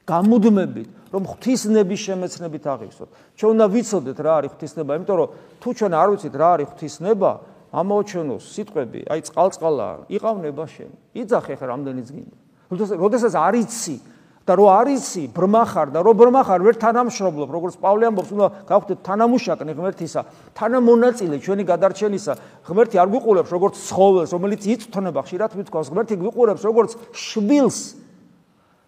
გამუდმებით 0.06 0.88
რომ 1.14 1.22
ღვთისნების 1.30 2.00
შემეცნებით 2.06 2.64
აღივსოთ. 2.66 3.08
ჩვენ 3.38 3.50
უნდა 3.56 3.66
ვიცოდეთ 3.72 4.18
რა 4.20 4.32
არის 4.36 4.50
ღვთისნება, 4.54 4.90
იმიტომ 4.98 5.16
რომ 5.16 5.28
თუ 5.62 5.68
ჩვენ 5.78 5.92
არ 5.96 6.08
ვიცით 6.12 6.34
რა 6.34 6.48
არის 6.56 6.66
ღვთისნება, 6.76 7.30
ამოჩენოს 7.76 8.44
სიტყვები, 8.56 9.00
აი 9.12 9.20
წყალწყალა, 9.28 10.08
იყავნება 10.08 10.64
შენ. 10.64 10.90
იძახე 11.12 11.54
ხა 11.60 11.66
რამდენიც 11.76 12.08
გინდა. 12.08 12.36
როდესაც 12.96 13.34
არიცი 13.36 13.96
და 14.46 14.52
რო 14.54 14.66
არიცი, 14.70 15.22
ბრმახარ 15.34 15.90
და 15.90 16.00
რო 16.06 16.12
ბრმახარ 16.16 16.62
ვერ 16.62 16.76
თანამშრომლობ, 16.78 17.50
როგორც 17.50 17.74
პავლე 17.82 18.04
ამბობს, 18.08 18.30
უნდა 18.30 18.46
გავხდეთ 18.70 18.98
თანამუშაკნი 19.02 19.72
ღმერთისა, 19.74 20.20
თანამონაწილე 20.54 21.36
ჩვენი 21.42 21.62
გადარჩენისა. 21.66 22.32
ღმერთი 22.62 22.96
არ 22.96 23.08
გვიყურებს 23.10 23.50
როგორც 23.50 23.74
ცხოველს, 23.74 24.30
რომელიც 24.32 24.62
იწთნება, 24.70 25.20
ხშირად 25.26 25.50
მithქვას, 25.58 25.90
ღმერთი 25.90 26.14
გვიყურებს 26.22 26.62
როგორც 26.62 26.90
შვილს. 27.10 27.78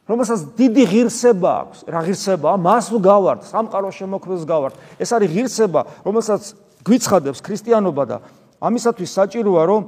რომელსაც 0.09 0.41
დიდი 0.57 0.85
ღირსება 0.89 1.51
აქვს, 1.69 1.79
რა 1.85 2.01
ღირსება? 2.07 2.51
მას 2.57 2.87
ვგავართ, 2.97 3.41
სამყარო 3.45 3.91
შემოქმნას 3.93 4.43
გავართ. 4.49 4.75
ეს 4.97 5.11
არის 5.13 5.29
ღირსება, 5.29 5.81
რომელსაც 6.07 6.43
გვიცხადებს 6.87 7.43
ქრისტიანობა 7.45 8.05
და 8.09 8.17
ამისათვის 8.59 9.11
საჭიროა 9.19 9.63
რომ 9.71 9.83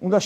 უნდა 0.00 0.18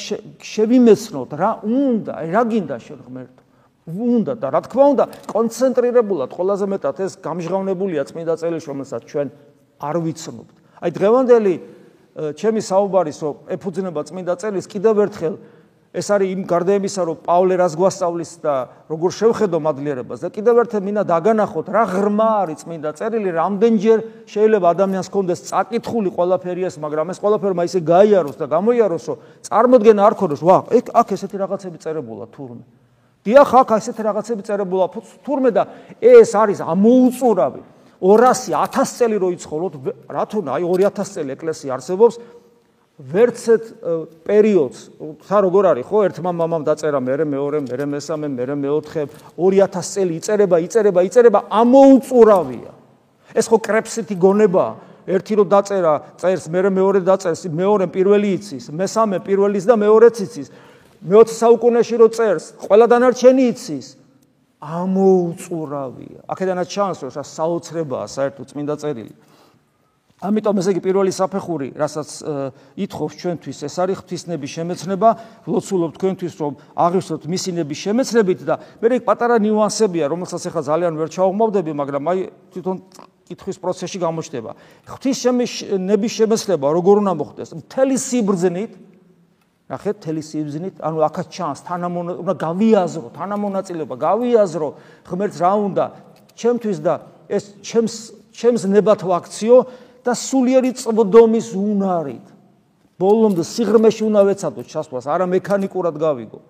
შევიმეცნოთ 0.43 1.31
რა 1.35 1.51
უნდა 1.63 2.15
რა 2.31 2.43
გინდა 2.51 2.77
შენ 2.79 3.01
ღმერთო? 3.07 3.43
უნდა 3.85 4.33
და 4.41 4.47
რა 4.49 4.61
თქმა 4.65 4.85
უნდა 4.95 5.05
კონცენტრირებულად 5.29 6.31
ყველაზე 6.33 6.67
მეტად 6.73 6.97
ეს 7.05 7.13
გამჟღავნებულია 7.21 8.03
წმინდა 8.09 8.35
წელს 8.41 8.65
რომელსაც 8.65 9.03
ჩვენ 9.05 9.29
არ 9.83 9.97
ვიცნობთ. 10.05 10.57
აი 10.81 10.91
დღევანდელი 10.95 11.55
ჩემი 12.15 12.61
საუბარის 12.65 13.19
რომ 13.21 13.35
ეფუძნება 13.55 14.01
წმინდა 14.09 14.35
წელს 14.41 14.65
კიდევ 14.71 14.95
ერთხელ 15.05 15.35
ეს 15.95 16.09
არის 16.11 16.29
იმ 16.35 16.43
გარდაებისა, 16.51 17.03
რომ 17.07 17.19
პავლე 17.23 17.55
რას 17.55 17.75
გვასწავლის 17.79 18.31
და 18.43 18.55
როგორ 18.91 19.11
შევხედო 19.15 19.59
მადლიერებას. 19.63 20.27
და 20.27 20.29
კიდევ 20.35 20.55
ერთხელ 20.67 20.83
მინდა 20.91 21.03
დაგანახოთ 21.07 21.67
რა 21.71 21.85
ღრმა 21.87 22.31
არის 22.43 22.59
წმინდა 22.67 22.91
წერილი, 22.99 23.31
რამდენჯერ 23.31 23.99
შეიძლება 24.27 24.67
ადამიანს 24.75 25.09
კონდეს 25.15 25.41
წაკითხული 25.55 26.11
ყველაფერი 26.11 26.63
ეს, 26.67 26.75
მაგრამ 26.83 27.07
ეს 27.15 27.19
ყველაფერი 27.23 27.55
მაისე 27.55 27.79
გაიაროს 27.87 28.37
და 28.43 28.47
გამოიაროს, 28.51 29.05
რომ 29.07 29.19
წარმოდგენა 29.47 30.03
არ 30.03 30.15
ქონოს, 30.19 30.43
ვა, 30.43 30.59
ეგ 30.75 30.85
აქ 30.99 31.09
ესეთი 31.15 31.37
რაღაცები 31.47 31.79
წერებულა 31.79 32.27
თურმე. 32.35 32.65
დიახ, 33.23 33.51
აქ 33.55 33.69
ესეთი 33.79 34.03
რაღაცები 34.03 34.43
წერებულა 34.43 34.87
თურმე 35.23 35.51
და 35.55 35.63
ეს 36.03 36.35
არის 36.35 36.59
ამოუწურავი. 36.59 37.63
200 38.03 38.67
1000 38.67 38.99
წელი 38.99 39.17
რო 39.23 39.29
იცხოვროთ, 39.39 39.75
რა 40.11 40.25
თქმა, 40.27 40.51
აი 40.59 40.65
2000 40.67 41.09
წელი 41.15 41.31
ეკლესია 41.39 41.71
არსებობს, 41.79 42.19
ვერცეთ 42.95 43.65
პერიოდს. 44.23 44.81
ხა 45.27 45.39
როგორ 45.43 45.65
არის 45.75 45.87
ხო? 45.91 45.99
ერთმა 46.07 46.31
მამამ 46.31 46.63
დაწერა 46.63 47.01
მე 47.03 47.27
მეორე 47.27 47.59
მე 47.67 47.87
მესამე 47.91 48.29
მე 48.31 48.55
მეოთხე 48.55 49.03
2000 49.35 49.83
წელი 49.83 50.15
იწერება 50.23 50.57
იწერება 50.63 51.01
იწერება 51.03 51.41
ამოუწურავია. 51.51 52.71
ეს 53.35 53.51
ხო 53.51 53.59
კრეფსიტი 53.59 54.15
გონება? 54.15 54.67
ერთი 55.11 55.35
რო 55.35 55.45
დაწერა 55.51 55.95
წერს 56.23 56.47
მე 56.47 56.71
მეორე 56.71 57.03
დაწერს 57.03 57.51
მეორე 57.51 57.91
პირველი 57.91 58.29
იცის 58.39 58.71
მესამე 58.71 59.19
პირველის 59.27 59.67
და 59.67 59.75
მეორეც 59.75 60.17
იცის. 60.23 60.49
მე-20 61.03 61.35
საუკუნეში 61.35 61.97
რო 61.99 62.09
წერს 62.15 62.45
ყველა 62.63 62.87
დანარჩენი 62.95 63.43
იცის. 63.51 63.87
ამოუწურავია. 64.63 66.31
აქედანაც 66.31 66.69
ჩანს 66.71 66.99
რომ 67.03 67.11
საოცრებაა 67.11 68.07
საერთოდ 68.07 68.47
წმინდა 68.55 68.75
წერილი 68.79 69.13
ამიტომ 70.25 70.61
ესე 70.61 70.73
იგი 70.73 70.81
პირველი 70.85 71.13
საფეხური, 71.13 71.69
რასაც 71.77 72.11
ითხოვს 72.81 73.13
ჩვენთვის, 73.21 73.59
ეს 73.69 73.75
არის 73.77 73.97
ღვთისნების 74.01 74.51
შემეცნება, 74.57 75.09
ვლოცულობ 75.45 75.91
თქვენთვის, 76.01 76.35
რომ 76.41 76.53
აღივსოთ 76.81 77.23
მისინების 77.29 77.79
შემეცნებით 77.85 78.41
და 78.49 78.55
მე 78.81 78.87
რეკ 78.95 79.03
პატარა 79.05 79.37
ნიუანსებია, 79.45 80.09
რომელსაც 80.09 80.43
ახლა 80.49 80.63
ძალიან 80.65 80.93
ვერ 80.97 81.09
ჩაუღმავდები, 81.13 81.73
მაგრამ 81.77 82.05
აი 82.09 82.19
თვითონ 82.57 82.77
კითხვის 83.29 83.59
პროცესში 83.61 83.99
გამოჩნდება. 84.01 84.51
ღვთისნების 84.89 86.13
შემეცნება 86.17 86.67
როგორ 86.73 86.95
უნდა 87.05 87.13
მოხდეს? 87.21 87.49
მთელი 87.61 87.97
სიბრძნით 88.01 88.73
ნახეთ, 89.65 89.97
მთელი 89.97 90.23
სიბრძნით, 90.25 90.75
ანუ 90.85 90.99
აქაც 91.09 91.27
ჩანს 91.33 91.61
თანამონა 91.65 92.13
უნდა 92.21 92.35
გავიაზრო, 92.37 93.09
თანამონაწილეობა, 93.17 93.97
გავიაზრო 93.97 94.69
ღმერთს 95.09 95.39
რა 95.41 95.53
უნდა 95.57 95.85
ჩემთვის 96.37 96.79
და 96.85 96.95
ეს 97.33 97.45
ჩემს 97.65 97.95
ჩემს 98.35 98.63
ნებათ 98.69 99.01
ვაქციო 99.09 99.57
და 100.05 100.13
სულიერი 100.13 100.71
წვდომის 100.77 101.49
უნარით. 101.57 102.27
ბოლომდე 103.01 103.43
სიღრმეში 103.43 104.03
უნდა 104.07 104.21
ვეცადო 104.29 104.63
ჩასვლას, 104.71 105.09
არა 105.11 105.27
მექანიკურად 105.27 105.97
გავიგო. 105.99 106.41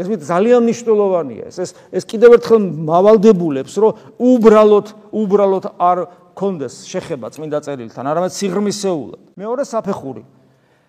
ეს 0.00 0.06
მე 0.08 0.16
ძალიან 0.16 0.60
მნიშვნელოვანია. 0.64 1.44
ეს 1.52 1.56
ეს 1.60 1.70
ეს 1.92 2.04
კიდევ 2.08 2.40
ერთხელ 2.40 2.60
მავალდებულებს, 2.88 3.74
რომ 3.76 3.92
უბრალოდ 4.16 4.86
უბრალოდ 5.12 5.64
არ 5.76 5.98
კონდეს 6.34 6.88
შეხება 6.88 7.28
წმინდა 7.30 7.58
წერილთან, 7.60 8.04
არამედ 8.08 8.32
სიღრმისეულად. 8.32 9.20
მეორე 9.36 9.62
საფეხური. 9.68 10.22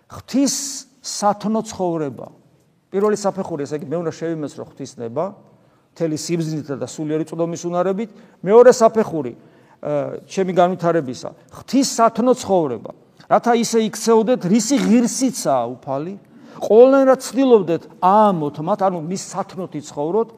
ღვთის 0.08 0.54
სათნო 1.02 1.60
ცხოვრება. 1.68 2.26
პირველი 2.92 3.16
საფეხური, 3.16 3.64
ესე 3.64 3.76
იგი, 3.80 3.86
მე 3.88 3.96
უნდა 4.00 4.12
შევიმეცრო 4.12 4.62
ღვთისნება, 4.68 5.24
თელი 5.96 6.16
სიბზნით 6.16 6.68
და 6.76 6.86
სულიერი 6.88 7.24
წვდომის 7.28 7.62
უნარებით. 7.68 8.10
მეორე 8.42 8.70
საფეხური, 8.72 9.32
ჩემი 9.82 10.52
განვითარებისა. 10.54 11.28
ღვთის 11.50 11.88
სათნო 11.98 12.32
ცხოვრება. 12.38 12.90
რათა 13.26 13.52
ისე 13.58 13.78
იქცეოდეთ 13.88 14.40
რისი 14.46 14.76
ღირსიცაა 14.78 15.64
უფალი? 15.74 16.14
ყოველნაირად 16.62 17.20
ცდილობდეთ 17.26 17.82
ამოთ 17.98 18.56
მათ 18.62 18.80
ანუ 18.86 18.98
მის 19.02 19.22
სათნოთ 19.32 19.72
იცხოვროთ 19.82 20.28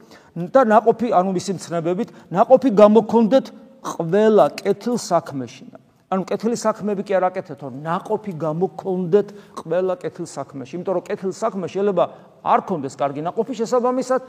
და 0.54 0.61
ناყოფი 0.64 1.09
ანუ 1.12 1.30
მისი 1.37 1.52
მცნებებით 1.59 2.09
ناყოფი 2.33 2.70
გამოქონდეთ 2.80 3.46
ყველა 3.85 4.46
კეთილ 4.64 4.96
საქმეში 4.96 5.85
ანუ 6.14 6.26
კეთილი 6.30 6.57
საქმეები 6.61 7.02
კი 7.09 7.16
არ 7.18 7.26
აკეთეთო 7.30 7.68
ناყოფი 7.83 8.33
გამოქონდეთ 8.38 9.28
ყველა 9.61 9.94
კეთილ 10.02 10.26
საქმეში. 10.30 10.72
იმიტომ 10.78 10.94
რომ 10.94 11.04
კეთილ 11.09 11.33
საქმე 11.35 11.66
შეიძლება 11.74 12.04
არ 12.44 12.61
კონდეს 12.68 12.94
კარგი 13.00 13.20
ناყოფი 13.26 13.54
შესაბამისად 13.61 14.20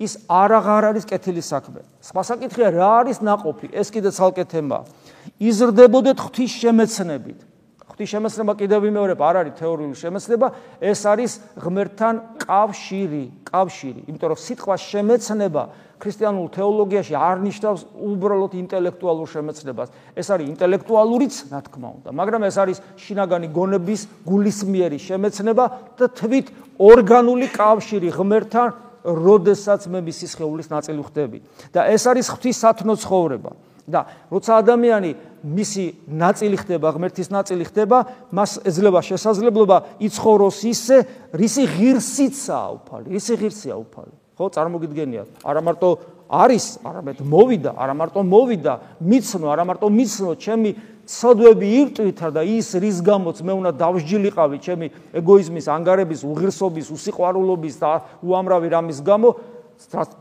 ის 0.00 0.16
არაღარ 0.32 0.96
არის 0.96 1.04
კეთილი 1.04 1.42
საქმე. 1.44 1.84
სხვასაკითხია 2.00 2.68
რა 2.72 2.90
არის 3.04 3.18
ناقოფი, 3.20 3.68
ეს 3.76 3.92
კიდე 3.92 4.10
ცალკე 4.16 4.44
თემაა. 4.48 4.88
იზრდებოდეთ 5.36 6.18
ღვთის 6.24 6.52
შემეცნებით. 6.56 7.38
ღვთის 7.84 8.08
შემეცნება 8.16 8.52
კიდევ 8.56 8.78
ვიმეორებ, 8.80 9.20
არ 9.20 9.36
არის 9.44 9.54
თეორიული 9.60 9.96
შემეცნება, 10.00 10.46
ეს 10.80 11.00
არის 11.04 11.32
ღმერთთან 11.60 12.14
კავშირი, 12.40 13.24
კავშირი, 13.44 14.00
იმიტომ 14.08 14.28
რომ 14.32 14.40
სიტყვა 14.40 14.74
შემეცნება 14.80 15.62
ქრისტიანულ 16.00 16.46
თეოლოგიაში 16.56 17.12
არ 17.12 17.36
ნიშნავს 17.44 17.82
უბრალოდ 17.92 18.52
ინტელექტუალურ 18.56 19.28
შემეცნებას. 19.28 19.88
ეს 20.16 20.26
არის 20.32 20.46
ინტელექტუალურიც, 20.48 21.34
რა 21.52 21.60
თქმა 21.60 21.88
უნდა, 22.00 22.08
მაგრამ 22.16 22.42
ეს 22.48 22.56
არის 22.56 22.78
შინაგანი 22.96 23.48
გონების 23.52 24.00
გულისმიერი 24.24 24.96
შემეცნება 24.96 25.64
და 26.00 26.06
თვით 26.08 26.46
ორგანული 26.80 27.46
კავშირი 27.52 28.08
ღმერთთან 28.16 28.68
როდესაც 29.04 29.86
მე 29.88 30.00
მისი 30.04 30.26
სხეულის 30.30 30.68
ნაწილი 30.70 31.00
ხდები. 31.04 31.38
და 31.72 31.88
ეს 31.88 32.02
არის 32.06 32.26
ღვთის 32.30 32.56
სათნო 32.60 32.94
ცხოვრება. 33.00 33.52
და 33.90 34.06
როცა 34.30 34.62
ადამიანი 34.62 35.10
მისი 35.42 35.84
ნაწილი 36.06 36.56
ხდება, 36.62 36.94
ღმერთის 36.94 37.28
ნაწილი 37.32 37.64
ხდება, 37.66 37.98
მას 38.30 38.62
ეძლევა 38.62 39.00
შესაძლებლობა 39.02 39.76
იცხოვროს 39.98 40.58
ისე, 40.62 40.98
რისი 41.34 41.64
ღირსიცაა 41.66 42.68
უფალი, 42.76 43.06
რისი 43.10 43.34
ღირსია 43.40 43.74
უფალი. 43.74 44.14
ხო, 44.38 44.46
წარმოგიდგენიათ, 44.54 45.42
არა 45.42 45.60
მარტო 45.60 45.88
არის, 46.30 46.66
არამედ 46.86 47.18
მოვიდა, 47.26 47.70
არა 47.74 47.94
მარტო 47.98 48.20
მოვიდა, 48.22 48.74
მიცნო, 49.02 49.46
არა 49.50 49.64
მარტო 49.66 49.86
მიცნო, 49.90 50.30
ჩემი 50.38 50.70
ცოდვები 51.10 51.68
ირტვითა 51.80 52.28
და 52.30 52.42
ის 52.46 52.70
რის 52.78 53.00
გამოც 53.02 53.42
მე 53.42 53.52
უნდა 53.58 53.72
დავსჯილიყავი 53.80 54.58
ჩემი 54.62 54.86
ეგოიზმის, 55.18 55.66
ანგარების, 55.66 56.22
უღირსობის, 56.22 56.86
უსიყვარულობის 56.94 57.74
და 57.82 57.90
უამრავი 58.22 58.68
რამის 58.70 59.02
გამო, 59.02 59.34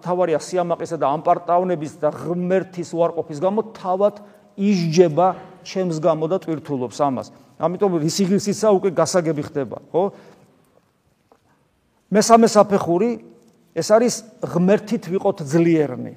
თავარია 0.02 0.40
სიამაყისა 0.42 0.98
და 0.98 1.12
ამპარტავნების 1.20 1.94
და 2.02 2.10
ღმერთის 2.16 2.90
უარყოფის 2.96 3.40
გამო 3.44 3.62
თავად 3.76 4.24
ისჯება 4.58 5.28
ჩემს 5.68 6.00
გამო 6.02 6.26
და 6.32 6.38
ტვირთულობს 6.42 6.98
ამას. 7.06 7.28
ამიტომ 7.60 8.00
ისი 8.08 8.24
ღირსისა 8.32 8.72
უკვე 8.72 8.90
გასაგები 8.96 9.44
ხდება, 9.46 9.78
ხო? 9.92 10.04
მესამე 12.10 12.48
საფეხური 12.50 13.10
ეს 13.76 13.88
არის 13.94 14.16
ღმერთით 14.42 15.04
ვიყოთ 15.12 15.44
ძლიერნი. 15.44 16.14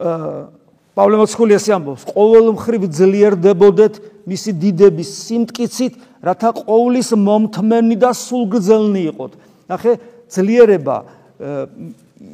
აა 0.00 0.59
პავლე 1.00 1.16
მოციქული 1.16 1.56
ესე 1.56 1.72
ამბობს: 1.72 2.04
ყოველ 2.12 2.52
მხრივ 2.60 2.82
ძლიერდებოდეთ 2.92 3.94
მისი 4.28 4.52
დიდების 4.60 5.10
სიმტკიცით, 5.24 5.94
რათა 6.20 6.50
ყოვლის 6.60 7.08
მომთმენი 7.16 7.96
და 7.96 8.10
სულგრძელნი 8.12 9.02
იყოთ. 9.08 9.32
ნახე, 9.72 9.96
ძლიერება 10.28 10.96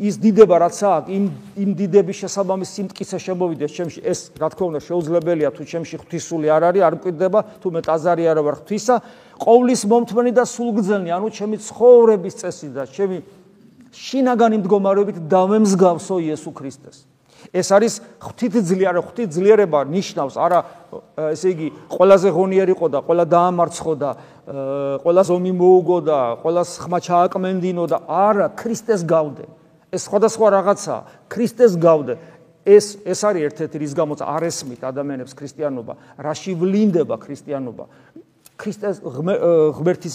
ის 0.02 0.18
დიდება 0.18 0.56
რაც 0.66 0.76
აქვს, 0.82 1.10
იმ 1.14 1.24
იმ 1.62 1.70
დიდების 1.78 2.16
შესაბამის 2.26 2.70
სიმტკიცე 2.74 3.18
შემოვიდეს 3.22 3.70
ჩემში. 3.70 3.98
ეს 4.02 4.34
რა 4.34 4.48
თქმა 4.50 4.66
უნდა 4.74 4.80
შეუძლებელია 4.82 5.50
თუ 5.54 5.62
ჩემში 5.62 5.94
ღვთისული 6.02 6.46
არ 6.50 6.62
არის, 6.74 6.82
არ 6.82 6.94
მკვიდდება, 6.98 7.40
თუ 7.62 7.68
მე 7.70 7.80
ტაზარი 7.86 8.24
არ 8.26 8.38
ვარ 8.42 8.56
ღვთისა, 8.66 8.96
ყოვლის 9.46 9.80
მომთმენი 9.86 10.32
და 10.34 10.42
სულგრძელნი, 10.42 11.10
ანუ 11.14 11.28
ჩემი 11.30 11.56
ცხოვრების 11.62 12.34
წესი 12.34 12.68
და 12.74 12.82
ჩემი 12.90 13.22
შინაგანი 13.94 14.56
მდგომარეობით 14.58 15.16
დამემსგავსო 15.30 16.16
იესო 16.18 16.50
ქრისტეს. 16.50 17.15
ეს 17.52 17.68
არის 17.70 17.94
ღვთითძლიერ 18.22 18.96
ღვთითძლიერება 19.02 19.80
ნიშნავს. 19.86 20.34
არა 20.34 20.60
ესე 21.34 21.48
იგი 21.54 21.68
ყველაზე 21.92 22.28
ღონიერი 22.32 22.74
ყო 22.74 22.86
და 22.90 22.98
ყველა 23.06 23.24
დაამარცხო 23.26 23.92
და 24.00 24.10
ყველას 25.02 25.28
ომი 25.34 25.52
მოუგო 25.52 25.98
და 26.06 26.18
ყველას 26.42 26.70
ხმა 26.82 26.98
ჩააკმენდინო 27.02 27.84
და 27.90 27.98
არა 28.06 28.46
ქრისტეს 28.56 29.02
გავდე. 29.06 29.44
ეს 29.92 30.02
სხვადასხვა 30.06 30.46
რაღაცა 30.56 30.96
ქრისტეს 31.30 31.72
გავდე. 31.78 32.14
ეს 32.66 32.98
ეს 33.06 33.20
არის 33.22 33.42
ერთ-ერთი 33.46 33.76
რის 33.78 33.92
გამოც 33.94 34.20
არ 34.26 34.42
ესმით 34.50 34.82
ადამიანებს 34.90 35.32
ქრისტიანობა 35.38 35.94
რაში 36.18 36.52
ვლინდება 36.58 37.14
ქრისტიანობა. 37.14 37.84
ქრისტეს 38.58 38.96
ღმერთის 39.06 40.14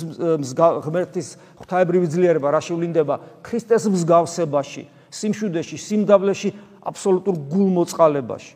ღმერთის 0.83 1.27
ღვთაებრივი 1.61 2.07
ძლიერება 2.11 2.47
რაში 2.51 2.73
ვლინდება? 2.75 3.15
ქრისტეს 3.45 3.87
მსგავსებაში 3.87 4.83
სიმშვიდეში 5.11 5.77
სიმდაბლეში 5.77 6.49
აბსოლუტურ 6.81 7.35
გულმოწყალებაში. 7.51 8.53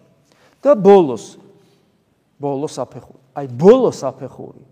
და 0.65 0.73
ბოლოს 0.73 1.37
ბოლოს 2.41 2.73
საფეხური. 2.79 3.21
აი 3.37 3.45
ბოლოს 3.53 4.01
საფეხური. 4.01 4.63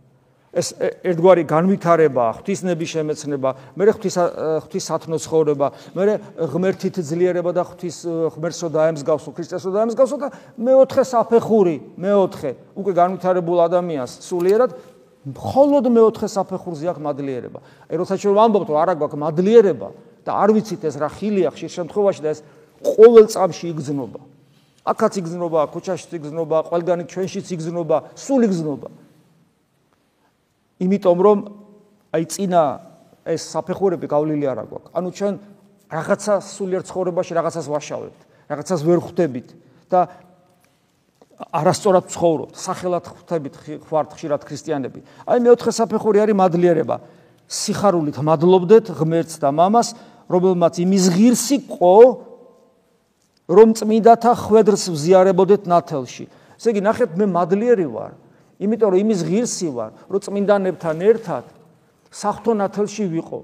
ეს 0.53 0.69
ერთგვარი 1.01 1.49
განვითარება, 1.49 2.25
ღვთისნების 2.37 2.89
შემეცნება, 2.93 3.49
მე 3.73 3.83
ღვთის 3.89 4.15
ღვთის 4.61 4.83
სათნო 4.85 5.17
ცხოვრება, 5.17 5.67
მე 5.97 6.03
ღმერთით 6.45 7.01
ძლიერება 7.01 7.49
და 7.57 7.65
ღვთის 7.65 7.97
ღმერთსო 8.37 8.69
დაემსგავსო, 8.69 9.33
ქრისტესო 9.33 9.69
დაემსგავსო 9.73 10.17
და 10.21 10.29
მეოთხე 10.61 11.03
საფეხური, 11.09 11.75
მეოთხე, 11.97 12.51
უკვე 12.77 12.91
განვითარებულ 13.01 13.57
ადამიანს 13.65 14.11
სულიერად 14.29 14.77
მხოლოდ 15.25 15.85
მეოთხე 15.89 16.27
საფეხურზე 16.29 16.85
აქვს 16.85 17.01
მადლიერება. 17.01 17.59
აი 17.89 17.95
როცა 17.97 18.13
ჩვენ 18.21 18.33
ვამბობთ, 18.37 18.67
რომ 18.69 18.77
არა 18.77 18.93
გვაქვს 18.93 19.21
მადლიერება 19.25 19.87
და 20.23 20.31
არ 20.33 20.49
ვიცით 20.55 20.81
ეს 20.87 20.95
რა 20.99 21.09
ხილია 21.11 21.49
ხშირ 21.51 21.71
შემთხვევაში 21.83 22.21
და 22.23 22.29
ეს 22.33 22.39
ყოველ 22.83 23.25
წამში 23.31 23.65
იგრძნობა. 23.73 24.19
აქაც 24.83 25.13
იგრძნობა, 25.23 25.59
ქუჩაშიც 25.71 26.11
იგრძნობა, 26.19 26.57
ყველგანი 26.67 27.03
ჩვენშიც 27.07 27.47
იგრძნობა, 27.55 27.97
სულ 28.19 28.41
იგრძნობა. 28.51 28.87
იმიტომ 30.83 31.17
რომ 31.23 31.37
აი 32.11 32.23
წინა 32.27 32.63
ეს 33.23 33.41
საფეხურები 33.47 34.05
გავლილი 34.11 34.45
არ 34.51 34.59
აქვს. 34.67 34.91
ანუ 34.91 35.09
ჩვენ 35.15 35.33
რაღაცა 35.87 36.33
სულიერ 36.43 36.81
ცხოვრებაში 36.83 37.31
რაღაცას 37.39 37.65
ვაშავებთ, 37.71 38.19
რაღაცას 38.51 38.81
ვერ 38.83 38.99
ხვდებით 38.99 39.47
და 39.87 39.99
არასწორად 41.53 42.05
ცხოვრობთ, 42.11 42.53
სახელად 42.59 43.05
ხვდებით 43.07 43.55
ხوارთ 43.87 44.09
ხშირად 44.15 44.41
ქრისტიანები. 44.43 44.99
აი 45.27 45.37
მეოთხე 45.43 45.71
საფეხური 45.71 46.17
არის 46.23 46.35
მადლიერება. 46.35 46.95
სიხარულით 47.47 48.17
მადლობდეთ 48.23 48.85
ღმერთს 48.97 49.35
და 49.39 49.49
მამას 49.51 49.87
რომელმაც 50.33 50.73
იმის 50.83 51.05
ღირსი 51.13 51.57
ყო 51.69 51.97
რომ 53.53 53.75
წმინდათა 53.77 54.33
ხვედრს 54.39 54.83
ვზიარებოდეთ 54.89 55.67
ნათელში. 55.67 56.25
ესე 56.57 56.67
იგი, 56.73 56.81
ნახეთ, 56.83 57.09
მე 57.19 57.25
მადლიერი 57.27 57.87
ვარ, 57.91 58.11
იმიტომ 58.63 58.89
რომ 58.93 58.99
იმის 59.03 59.19
ღირსი 59.27 59.67
ვარ, 59.75 59.91
რომ 60.09 60.19
წმინდანებთან 60.23 60.97
ერთად 61.03 61.43
საფრთხო 62.09 62.53
ნათელში 62.63 63.05
ვიყო. 63.13 63.39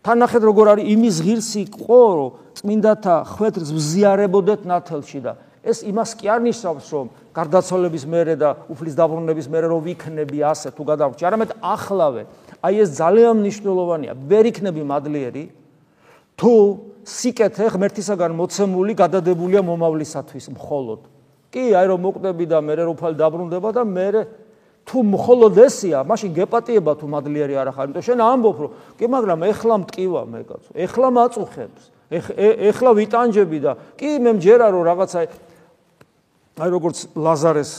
თან 0.00 0.16
ნახეთ, 0.24 0.42
როგორ 0.46 0.66
არის 0.72 0.86
იმის 0.94 1.16
ღირსი 1.26 1.62
ყო, 1.74 2.02
რომ 2.16 2.30
წმინდათა 2.56 3.14
ხვედრს 3.34 3.68
ვზიარებოდეთ 3.74 4.60
ნათელში 4.64 5.20
და 5.20 5.32
ეს 5.60 5.84
იმას 5.84 6.16
კი 6.16 6.28
არ 6.32 6.40
ნიშნავს, 6.40 6.86
რომ 6.88 7.06
გარდაცვალების 7.36 8.04
მერე 8.08 8.34
და 8.40 8.50
უფლის 8.72 8.94
დაბრუნების 8.96 9.46
მერე 9.52 9.66
რომ 9.68 9.80
ვიქნები 9.84 10.38
ასე 10.40 10.72
თუ 10.72 10.82
გადავრჩი, 10.88 11.22
არამედ 11.28 11.50
ახლავე. 11.60 12.22
აი 12.64 12.74
ეს 12.80 12.90
ძალიან 12.96 13.34
მნიშვნელოვანია. 13.44 14.12
ვერ 14.24 14.44
იქნები 14.50 14.82
მადლიერი 14.88 15.44
თუ 16.40 16.52
სიკეთე 17.04 17.66
ღმერთისაგან 17.76 18.32
მოცემული 18.32 18.96
გადადებულია 18.96 19.60
მომავლისათვის 19.60 20.46
მხოლოდ. 20.56 21.00
კი, 21.52 21.64
აი 21.76 21.86
რომ 21.90 22.00
მოკვდები 22.06 22.44
და 22.48 22.58
მე 22.64 22.74
როფალ 22.88 23.12
დაბრუნდება 23.20 23.70
და 23.76 23.82
მე 23.84 24.08
თუ 24.88 24.98
მხოლოდ 25.04 25.54
ესია, 25.60 26.00
მაშინ 26.08 26.30
გეპატიება 26.34 26.92
თუ 26.96 27.06
მადლიერი 27.12 27.54
არ 27.60 27.68
ახარ, 27.70 27.84
იმიტომ 27.90 28.06
შენ 28.08 28.20
ამბობ 28.24 28.56
რომ 28.64 28.70
კი, 28.96 29.04
მაგრამ 29.12 29.40
ეხლა 29.50 29.74
მტკივა 29.84 30.22
მე 30.24 30.40
კაცო, 30.48 30.70
ეხლა 30.74 31.08
მაწუხებს, 31.14 31.82
ეხლა 32.10 32.90
ვიტანჯები 32.98 33.58
და 33.60 33.72
კი 34.00 34.08
მე 34.24 34.30
მჯერა 34.40 34.66
რომ 34.72 34.82
რაღაცა 34.88 35.18
აი 36.60 36.70
როგორც 36.74 36.98
ლაზარეს 37.14 37.72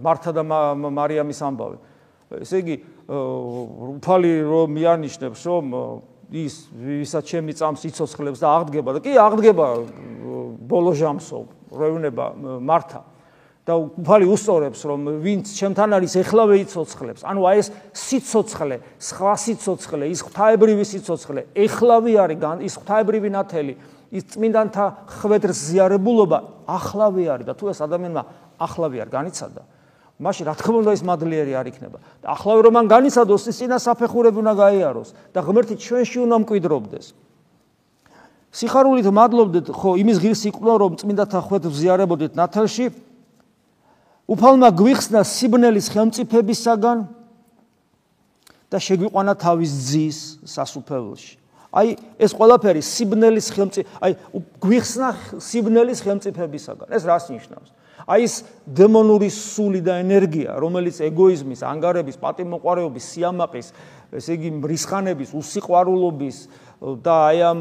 მართა 0.00 0.30
და 0.32 0.42
მარიამის 0.46 1.40
ამბავი. 1.44 1.76
ესე 2.40 2.56
იგი, 2.62 2.76
უფალი 3.06 4.32
რომ 4.46 4.66
მიანიშნებს 4.74 5.40
რომ 5.46 5.64
ის 6.32 6.54
ვისაც 6.74 7.24
ჩემი 7.30 7.52
წამს 7.54 7.86
იცოცხლებს 7.90 8.40
და 8.42 8.48
აღდგება 8.50 8.96
და 8.96 9.00
კი 9.04 9.12
აღდგება 9.14 9.66
ბოლო 10.66 10.92
ჟამსო 10.96 11.38
რევნება 11.70 12.34
მართა. 12.62 13.00
და 13.66 13.74
უფალი 13.82 14.28
უსწორებს 14.30 14.80
რომ 14.86 15.00
ვინც 15.26 15.50
ჩემთან 15.58 15.98
არის 15.98 16.12
ეხლავე 16.22 16.62
იცოცხლებს 16.62 17.26
ანუ 17.26 17.40
აი 17.50 17.58
ეს 17.58 17.68
სიცოცხლე 17.98 18.76
სხვა 19.02 19.32
სიცოცხლე 19.42 20.06
ის 20.14 20.22
ღვთაებრივი 20.22 20.84
სიცოცხლე 20.86 21.42
ეხლავე 21.66 22.12
არის 22.14 22.62
ის 22.62 22.74
ღვთაებრივი 22.78 23.28
ნათელი 23.34 23.74
ის 24.14 24.22
წმინდანთა 24.30 24.86
ხვედრს 25.18 25.58
ზიარებულობა 25.66 26.38
ახლავე 26.78 27.26
არის 27.26 27.46
და 27.50 27.54
თუ 27.58 27.74
ეს 27.74 27.82
ადამიანმა 27.82 28.22
ახლავე 28.62 29.02
არ 29.02 29.10
განიცადა 29.10 29.62
მაშინ 30.16 30.44
რა 30.48 30.54
თქმა 30.56 30.76
უნდა 30.80 30.92
ის 30.96 31.02
მადლიერი 31.04 31.52
არ 31.60 31.66
იქნება. 31.76 31.98
და 32.24 32.26
ახლავე 32.32 32.60
რომ 32.64 32.72
მან 32.72 32.86
განიცადოს 32.88 33.42
ის 33.52 33.56
წინა 33.60 33.76
საფეხურები 33.76 34.38
უნდა 34.40 34.54
გაიაროს 34.56 35.08
და 35.36 35.40
ღმერთი 35.44 35.74
ჩვენში 35.76 36.18
უნდა 36.24 36.36
მკვიდრობდეს. 36.40 37.06
სიხარულით 38.56 39.08
მადლობდეთ 39.12 39.66
ხო 39.76 39.90
იმის 40.00 40.16
ღირს 40.24 40.42
იყვნა 40.48 40.72
რომ 40.80 40.92
წმინდათა 40.96 41.40
ხვეთ 41.44 41.64
ვზიარებოდეთ 41.68 42.32
ნათელში. 42.32 42.86
უფალმა 44.24 44.68
გვიხსნა 44.72 45.20
სიბნელის 45.20 45.86
ხელმწიფებისაგან 45.92 46.98
და 48.72 48.78
შეგვიყვანა 48.80 49.32
თავის 49.36 49.70
ძის 49.84 50.18
სასუფეველში. 50.48 51.36
აი 51.76 51.88
ეს 52.16 52.32
ყველაფერი 52.32 52.80
სიბნელის 52.80 53.46
ხელმწიფ 53.52 53.84
აი 54.00 54.12
გვიხსნა 54.64 55.08
სიბნელის 55.44 56.00
ხელმწიფებისაგან. 56.00 56.88
ეს 56.88 57.02
რას 57.04 57.28
ნიშნავს? 57.28 57.68
აი 58.04 58.26
ეს 58.28 58.34
დემონური 58.68 59.30
სული 59.32 59.80
და 59.80 59.96
ენერგია, 60.04 60.60
რომელიც 60.60 61.00
ეგოიზმის, 61.08 61.64
ანგარების, 61.64 62.20
პატიმოყარეობის, 62.20 63.04
სიამაყის, 63.16 63.72
ესე 64.20 64.36
იგი 64.36 64.50
მრისხანების, 64.60 65.32
უსიყვარულობის 65.32 66.36
და 67.00 67.14
აი 67.32 67.38
ამ 67.50 67.60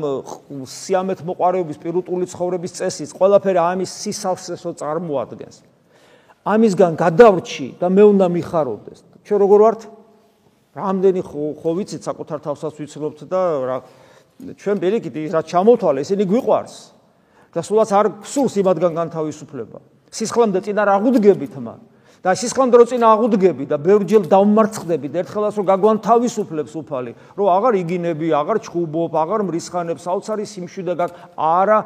სიამეთ 0.68 1.24
მოყარეობის 1.24 1.80
პირუტული 1.80 2.28
ცხოვრების 2.28 2.76
წესის, 2.78 3.16
ყველაფერი 3.16 3.60
ამის 3.64 3.92
სისავსესო 4.04 4.76
წარმოადგენს. 4.76 5.56
ამისგან 6.46 6.94
გადავრჩი 7.00 7.68
და 7.80 7.88
მე 7.90 8.04
უნდა 8.12 8.28
მიხარობდეს. 8.36 9.00
ჩვენ 9.26 9.40
როგორ 9.40 9.60
ვართ? 9.66 9.82
რამდენი 10.76 11.22
ხო 11.24 11.70
ვიცით 11.80 12.02
საკუთარ 12.04 12.40
თავსაც 12.44 12.74
ვიცნობთ 12.76 13.20
და 13.32 13.42
რა 13.66 13.78
ჩვენ 14.60 14.78
პირიქით 14.84 15.16
რა 15.32 15.42
ჩამოთვალე, 15.48 16.04
ისინი 16.04 16.24
გვიყვარს. 16.28 16.76
და 17.56 17.64
სულაც 17.64 17.90
არ 17.96 18.08
გსურს 18.20 18.60
იმადგან 18.60 18.92
განთავისუფლება. 19.00 19.80
სისხლამდე 20.16 20.60
წინ 20.66 20.80
არ 20.80 20.90
აღუდგებით 20.96 21.60
მან. 21.60 21.80
და 22.26 22.34
სისხლამდე 22.34 22.80
რო 22.82 22.86
წინ 22.90 23.04
აღუდგები 23.06 23.66
და 23.70 23.78
ბევრჯერ 23.78 24.24
დავმარცხდები 24.26 25.08
და 25.14 25.22
ერთხელაც 25.22 25.58
რო 25.62 25.64
გაგვანთავისუფლებს 25.70 26.74
უფალი, 26.82 27.12
რომ 27.38 27.48
აღარ 27.54 27.74
იგინები, 27.86 28.28
აღარ 28.34 28.58
ჩხუბობ, 28.66 29.14
აღარ 29.14 29.42
მრისხანებ, 29.46 30.02
საოცარი 30.02 30.46
სიმშვიდე 30.50 30.94
გაკ 31.06 31.12
არა 31.38 31.78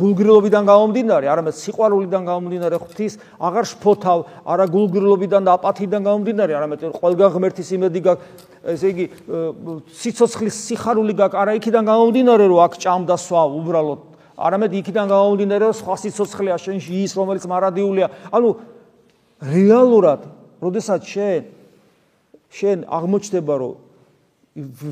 გულგრილობიდან 0.00 0.64
გამომდინარე, 0.72 1.26
არამედ 1.28 1.54
სიყვარულიდან 1.60 2.22
გამომდინარე 2.32 2.76
ღვთის, 2.80 3.12
აღარ 3.44 3.64
შფოთავ, 3.76 4.18
არა 4.48 4.66
გულგრილობიდან 4.72 5.42
და 5.44 5.50
აპათიიდან 5.60 6.00
გამომდინარე, 6.08 6.52
არამედ 6.56 6.80
ყველგან 6.96 7.28
ღმერთის 7.36 7.68
იმედი 7.76 8.00
გაკ 8.08 8.18
ესე 8.72 8.88
იგი 8.88 9.04
სიცოცხლის 10.00 10.56
სიხარული 10.64 11.12
გაკ 11.12 11.36
არა 11.36 11.60
იქიდან 11.60 11.84
გამომდინარე, 11.92 12.44
რომ 12.48 12.60
აქ 12.64 12.72
ჭამ 12.80 13.04
და 13.04 13.20
სვავ 13.20 13.52
უბრალოდ 13.60 14.00
არამედ 14.38 14.72
იქიდან 14.78 15.06
გამომდინარე, 15.10 15.64
რომ 15.66 15.76
სხვა 15.76 15.94
სიცოცხლეა 15.98 16.56
შენში 16.62 16.92
ის, 17.02 17.12
რომელიც 17.18 17.44
მარადიულია. 17.50 18.06
ანუ 18.30 18.48
რეალურად, 19.42 20.20
როდესაც 20.62 21.02
შენ 21.02 21.42
შენ 22.48 22.78
აღმოჩნდება, 22.88 23.54
რომ 23.60 23.74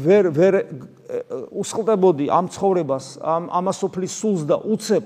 ვერ 0.05 0.25
ვერ 0.31 0.55
უსხლტებოდი 1.51 2.27
ამ 2.31 2.47
ცხოვრებას, 2.53 3.07
ამ 3.23 3.49
ამასופლის 3.49 4.13
სულს 4.13 4.43
და 4.45 4.61
უცებ 4.61 5.05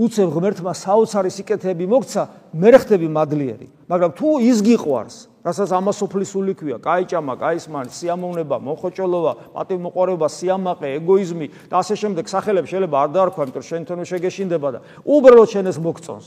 უცებ 0.00 0.28
ღმერთმა 0.32 0.72
საოცარი 0.72 1.30
სიკეთეები 1.34 1.84
მოგცა, 1.90 2.22
მე 2.56 2.68
ხდები 2.80 3.08
მადლიერი. 3.10 3.66
მაგრამ 3.90 4.10
თუ 4.16 4.28
ის 4.48 4.58
გიყვარს, 4.64 5.16
რასაც 5.40 5.70
ამასופლის 5.72 6.30
სული 6.36 6.52
ქვია, 6.52 6.76
კაიჭამა, 6.84 7.34
კაისმანი, 7.40 7.90
სიამოვნება, 7.96 8.56
მოხოჭოლობა, 8.60 9.32
პატივმოყვარეობა, 9.56 10.28
სიამაყე, 10.36 10.88
ეგოიზმი 11.00 11.46
და 11.72 11.74
ასე 11.80 11.94
შემდეგ 11.96 12.24
სახელებს 12.28 12.68
შეიძლება 12.68 12.96
არ 13.00 13.10
დაარქვა, 13.16 13.42
იმიტომ 13.48 13.64
შენ 13.64 13.80
თვითონ 13.88 14.08
შეგეშინდება 14.10 14.68
და 14.68 14.78
უბრალოდ 15.00 15.48
შენ 15.48 15.64
ეს 15.72 15.78
მოგწონს. 15.80 16.26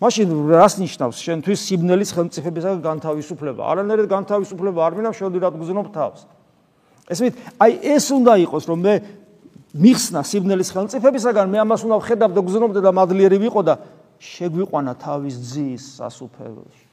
მაშინ 0.00 0.28
რას 0.48 0.74
ნიშნავს 0.80 1.16
შენთვის 1.20 1.60
სიბნელის 1.60 2.10
ხელმწიფებისა 2.16 2.70
განთავისუფლება? 2.84 3.62
არანაირად 3.68 4.08
განთავისუფლება 4.08 4.80
არ 4.80 4.92
მინდა 4.96 5.12
შევდირად 5.12 5.54
გზნობ 5.60 5.88
თავს. 5.92 6.20
ესმით, 7.10 7.34
აი 7.60 7.72
ეს 7.84 8.06
უნდა 8.08 8.32
იყოს, 8.44 8.64
რომ 8.64 8.78
მე 8.80 8.94
მიხსნა 9.76 10.20
სიბნელის 10.24 10.72
ხელმწიფებისაგან, 10.72 11.46
მე 11.52 11.58
ამას 11.62 11.80
უნდა 11.84 11.96
ვხედავ 12.00 12.30
და 12.32 12.40
გზნობდე 12.42 12.80
და 12.80 12.90
მადლიერი 12.96 13.38
ვიყო 13.44 13.60
და 13.60 13.74
შეგვიყვანა 14.18 14.92
თავის 14.98 15.36
ძის 15.36 15.82
სასუფეველში. 16.00 16.89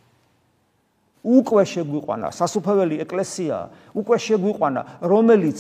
უკვე 1.27 1.63
შეგვიყვანა 1.67 2.27
სასუფეველი 2.31 2.95
ეკლესია, 3.03 3.57
უკვე 3.99 4.15
შეგვიყვანა, 4.15 4.81
რომელიც 5.03 5.59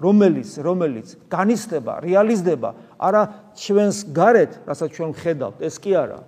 რომელიც 0.00 0.50
რომელიც 0.64 1.08
განისდება, 1.28 2.00
რეალიზდება 2.00 2.70
არა 2.96 3.22
ჩვენს 3.52 3.98
გარეთ, 4.16 4.52
რასაც 4.64 4.88
ჩვენ 4.96 5.10
ვხედავთ, 5.12 5.56
ეს 5.68 5.76
კი 5.76 5.92
არა. 6.00 6.20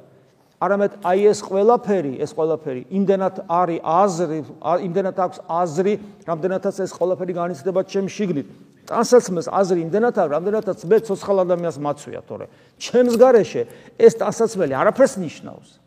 არამედ 0.64 0.92
აი 1.04 1.20
ეს 1.32 1.40
ყველაფერი, 1.44 2.12
ეს 2.24 2.30
ყველაფერი 2.36 2.82
იმდენად 2.92 3.34
არის 3.48 3.80
აზრი, 3.84 4.38
იმდენად 4.86 5.16
აქვს 5.24 5.38
აზრი, 5.48 5.94
რამდენადაც 6.28 6.76
ეს 6.84 6.92
ყველაფერი 6.94 7.32
განიცდება 7.40 7.80
ჩემ 7.88 8.06
შიგნით. 8.08 8.48
ტანსაცმელს 8.84 9.48
აზრი 9.48 9.80
იმდენად 9.80 10.14
აქვს, 10.20 10.32
რამდენადაც 10.36 10.78
მე 10.84 10.96
ცოცხალ 11.08 11.38
ადამიანს 11.44 11.78
მაცვია, 11.80 12.20
თორე 12.28 12.46
ჩემს 12.76 13.14
გარეშე 13.16 13.62
ეს 13.96 14.12
ტანსაცმელი 14.20 14.72
არაფერს 14.76 15.14
ნიშნავს. 15.24 15.83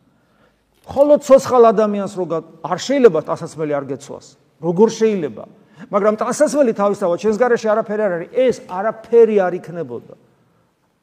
ხოლო 0.88 1.14
ცოცხალ 1.20 1.64
ადამიანს 1.72 2.12
რო 2.16 2.24
არ 2.64 2.78
შეიძლება 2.80 3.20
ტანსაცმელი 3.28 3.72
არ 3.76 3.84
გეცვას. 3.92 4.26
როგორ 4.64 4.88
შეიძლება? 4.88 5.44
მაგრამ 5.92 6.14
ტანსაცმელი 6.18 6.72
თავისთავად 6.74 7.16
ჩემს 7.22 7.38
გარეშე 7.38 7.68
არაფერი 7.70 8.02
არ 8.02 8.12
არის, 8.16 8.28
ეს 8.34 8.56
არაფერი 8.66 9.36
არ 9.46 9.52
იქნებოდა. 9.60 10.14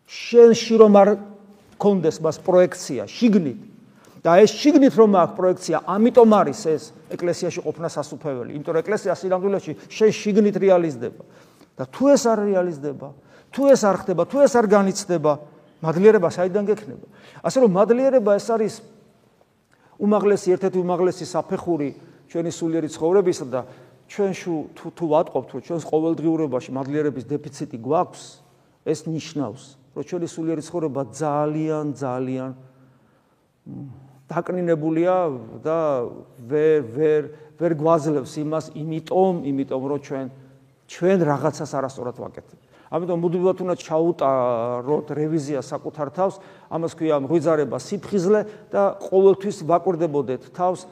შენში 0.05 0.75
რომ 0.77 0.93
არ 1.01 1.09
კონდეს 1.81 2.21
მას 2.21 2.37
პროექცია 2.45 3.09
შიგნით 3.09 3.61
და 4.21 4.37
ეს 4.41 4.53
შიგნით 4.53 4.93
რომ 4.97 5.17
აქვს 5.21 5.33
პროექცია 5.37 5.77
ამიტომ 5.85 6.29
არის 6.39 6.61
ეს 6.69 6.83
ეკლესიაში 7.13 7.59
ყოფნა 7.65 7.89
სასופველი 7.89 8.51
იმიტომ 8.53 8.73
რომ 8.77 8.81
ეკლესია 8.85 9.13
სინამდვილეში 9.17 9.71
შენ 9.89 10.09
შიგნით 10.21 10.55
რეალიზდება 10.61 11.23
და 11.77 11.83
თუ 11.89 12.03
ეს 12.13 12.23
არ 12.29 12.39
რეალიზდება 12.45 13.09
თუ 13.49 13.61
ეს 13.73 13.81
არ 13.81 13.95
ხდება 14.05 14.23
თუ 14.29 14.37
ეს 14.45 14.53
არ 14.55 14.65
განიცდება 14.69 15.33
მადლიერება 15.81 16.29
საიდან 16.29 16.63
გექნება 16.69 17.05
ასე 17.41 17.57
რომ 17.65 17.71
მადლიერება 17.75 18.31
ეს 18.37 18.47
არის 18.49 18.73
უმაღლესი 19.99 20.47
ერთ-ერთი 20.55 20.79
უმაღლესი 20.81 21.25
საფეხური 21.29 21.89
ჩვენი 22.31 22.51
სულიერი 22.51 22.89
ცხოვრებისა 22.91 23.45
და 23.51 23.61
ჩვენ 24.11 24.31
თუ 24.75 24.85
თუ 24.95 25.05
ვატყობთ 25.13 25.49
რომ 25.55 25.61
ჩვენს 25.65 25.83
ყოველდღიურობაში 25.89 26.69
მადლიერების 26.75 27.25
დეფიციტი 27.25 27.77
გვაქვს 27.81 28.23
ეს 28.85 28.99
ნიშნავს 29.09 29.63
რომ 29.95 30.03
ჩვენი 30.05 30.27
სულიერი 30.29 30.61
ცხოვრება 30.61 31.01
ძალიან 31.15 31.85
ძალიან 31.95 32.51
დაკნინებულია 34.29 35.15
და 35.61 35.79
ვერ 36.49 36.79
ვერ 36.97 37.21
ვერ 37.59 37.75
გვაძლევს 37.79 38.33
იმას, 38.43 38.65
იმიტომ, 38.75 39.43
იმიტომ 39.47 39.83
რომ 39.89 39.99
ჩვენ 40.03 40.25
ჩვენ 40.91 41.17
რაღაცას 41.23 41.71
არასწორად 41.77 42.17
ვაკეთებთ. 42.19 42.64
ამიტომ 42.95 43.17
მუდმივად 43.19 43.57
უნდა 43.65 43.75
ჩაუტაროთ 43.75 45.07
რევიზია 45.19 45.59
საკუთარ 45.59 46.07
თავს, 46.15 46.39
ამას 46.71 46.93
ქვია 46.95 47.19
მღვიძარება 47.19 47.77
სიფხიზლე 47.83 48.39
და 48.71 48.83
ყოველთვის 49.03 49.57
ვაკვირდებოდეთ 49.67 50.43
თავს, 50.55 50.87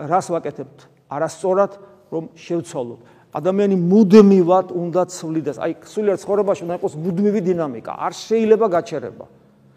რას 0.00 0.26
ვაკეთებთ 0.32 0.78
არასწორად, 1.12 1.72
რომ 2.08 2.24
შევცვალოთ. 2.32 3.00
ადამიანი 3.32 3.76
მუდმივად 3.80 4.72
უნდა 4.76 5.02
ცვლიდეს. 5.08 5.56
აი, 5.56 5.72
სულიერ 5.88 6.16
ცხოვრებაში 6.20 6.62
უნდა 6.68 6.74
იყოს 6.80 6.94
მუდმივი 7.00 7.40
დინამიკა. 7.48 7.92
არ 7.96 8.12
შეიძლება 8.12 8.66
გაჩერება. 8.68 9.24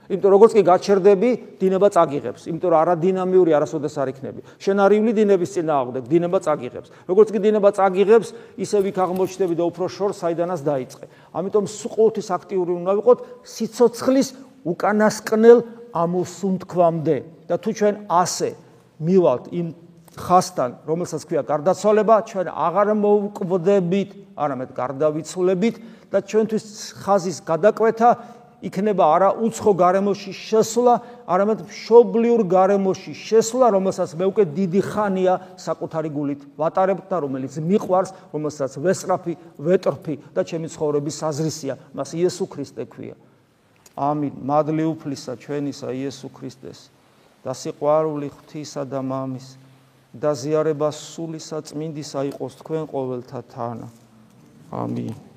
იმიტომ 0.06 0.32
როგორც 0.36 0.52
კი 0.54 0.62
გაჩერდები, 0.66 1.30
დინება 1.58 1.88
წაგიღებს. 1.90 2.42
იმიტომ 2.46 2.70
რომ 2.70 2.80
არადინამიური 2.86 3.52
არასოდეს 3.58 3.96
არ 3.98 4.08
იქნები. 4.14 4.40
შენარიული 4.62 5.12
დინების 5.18 5.50
წინააღმდეგ 5.56 6.04
დინება 6.06 6.38
წაგიღებს. 6.46 6.88
როგორც 7.10 7.28
კი 7.34 7.40
დინება 7.42 7.70
წაგიღებს, 7.74 8.28
ისე 8.62 8.78
ვიქ 8.86 8.98
აღმოჩნდები 9.02 9.54
და 9.58 9.64
უფრო 9.66 9.86
შორ 9.90 10.12
საიდანაც 10.14 10.62
დაიწყე. 10.62 11.06
ამიტომ 11.34 11.66
ყოველთვის 11.66 12.28
აქტიური 12.38 12.72
უნდა 12.80 12.92
ვიყოთ 13.02 13.20
სიცოცხლის 13.46 14.28
უკანასკნელ 14.66 15.60
ამოსუნთქვამდე. 15.96 17.18
და 17.46 17.56
თუ 17.62 17.70
ჩვენ 17.78 17.96
ასე 18.10 18.50
მივალთ 19.02 19.46
იმ 19.54 19.68
ხასთან, 20.16 20.70
რომელსაც 20.88 21.22
ქვია 21.28 21.44
გარდაცვალება, 21.44 22.16
ჩვენ 22.26 22.48
აღარ 22.50 22.88
მოვკვდებით, 22.96 24.10
არამედ 24.36 24.70
გარდავიცვლებით 24.76 25.76
და 26.12 26.18
ჩვენთვის 26.24 26.66
ხაზის 27.04 27.38
გადაკვეთა 27.44 28.10
იქნება 28.64 29.04
არა 29.16 29.30
უცხო 29.44 29.72
გარემოში 29.76 30.32
შესვლა, 30.32 30.94
არამედ 31.28 31.60
მშობლიურ 31.68 32.42
გარემოში 32.48 33.12
შესვლა, 33.12 33.70
რომელსაც 33.76 34.16
მე 34.16 34.26
უკვე 34.32 34.44
დიდი 34.56 34.82
ხანია 34.86 35.34
საკუთარი 35.60 36.10
გულით 36.16 36.42
ვატარებ 36.56 37.00
და 37.12 37.18
რომელიც 37.26 37.60
მიყვარს, 37.60 38.16
რომელსაც 38.32 38.72
ვესწრაფი, 38.80 39.34
ვეტრფი 39.60 40.16
და 40.32 40.42
ჩემი 40.48 40.68
ცხოვრების 40.72 41.20
საზრისია, 41.20 41.74
მას 41.92 42.16
იესო 42.16 42.46
ქრისტე 42.48 42.84
ქვია. 42.88 43.16
ამინ. 43.96 44.34
მადლი 44.44 44.84
უფლისა 44.92 45.40
ჩვენისა 45.40 45.90
იესო 45.96 46.28
ქრისტეს 46.36 46.92
და 47.44 47.52
სიყვარული 47.56 48.28
ღვთისა 48.28 48.84
და 48.84 49.00
მამის 49.00 49.56
და 50.16 50.32
ზიარება 50.36 50.92
სულისა 50.92 51.64
წმინდისა 51.72 52.28
იყოს 52.32 52.60
თქვენ 52.60 52.84
ყოველთა 52.92 53.40
თანა. 53.52 53.88
ამინ. 54.72 55.35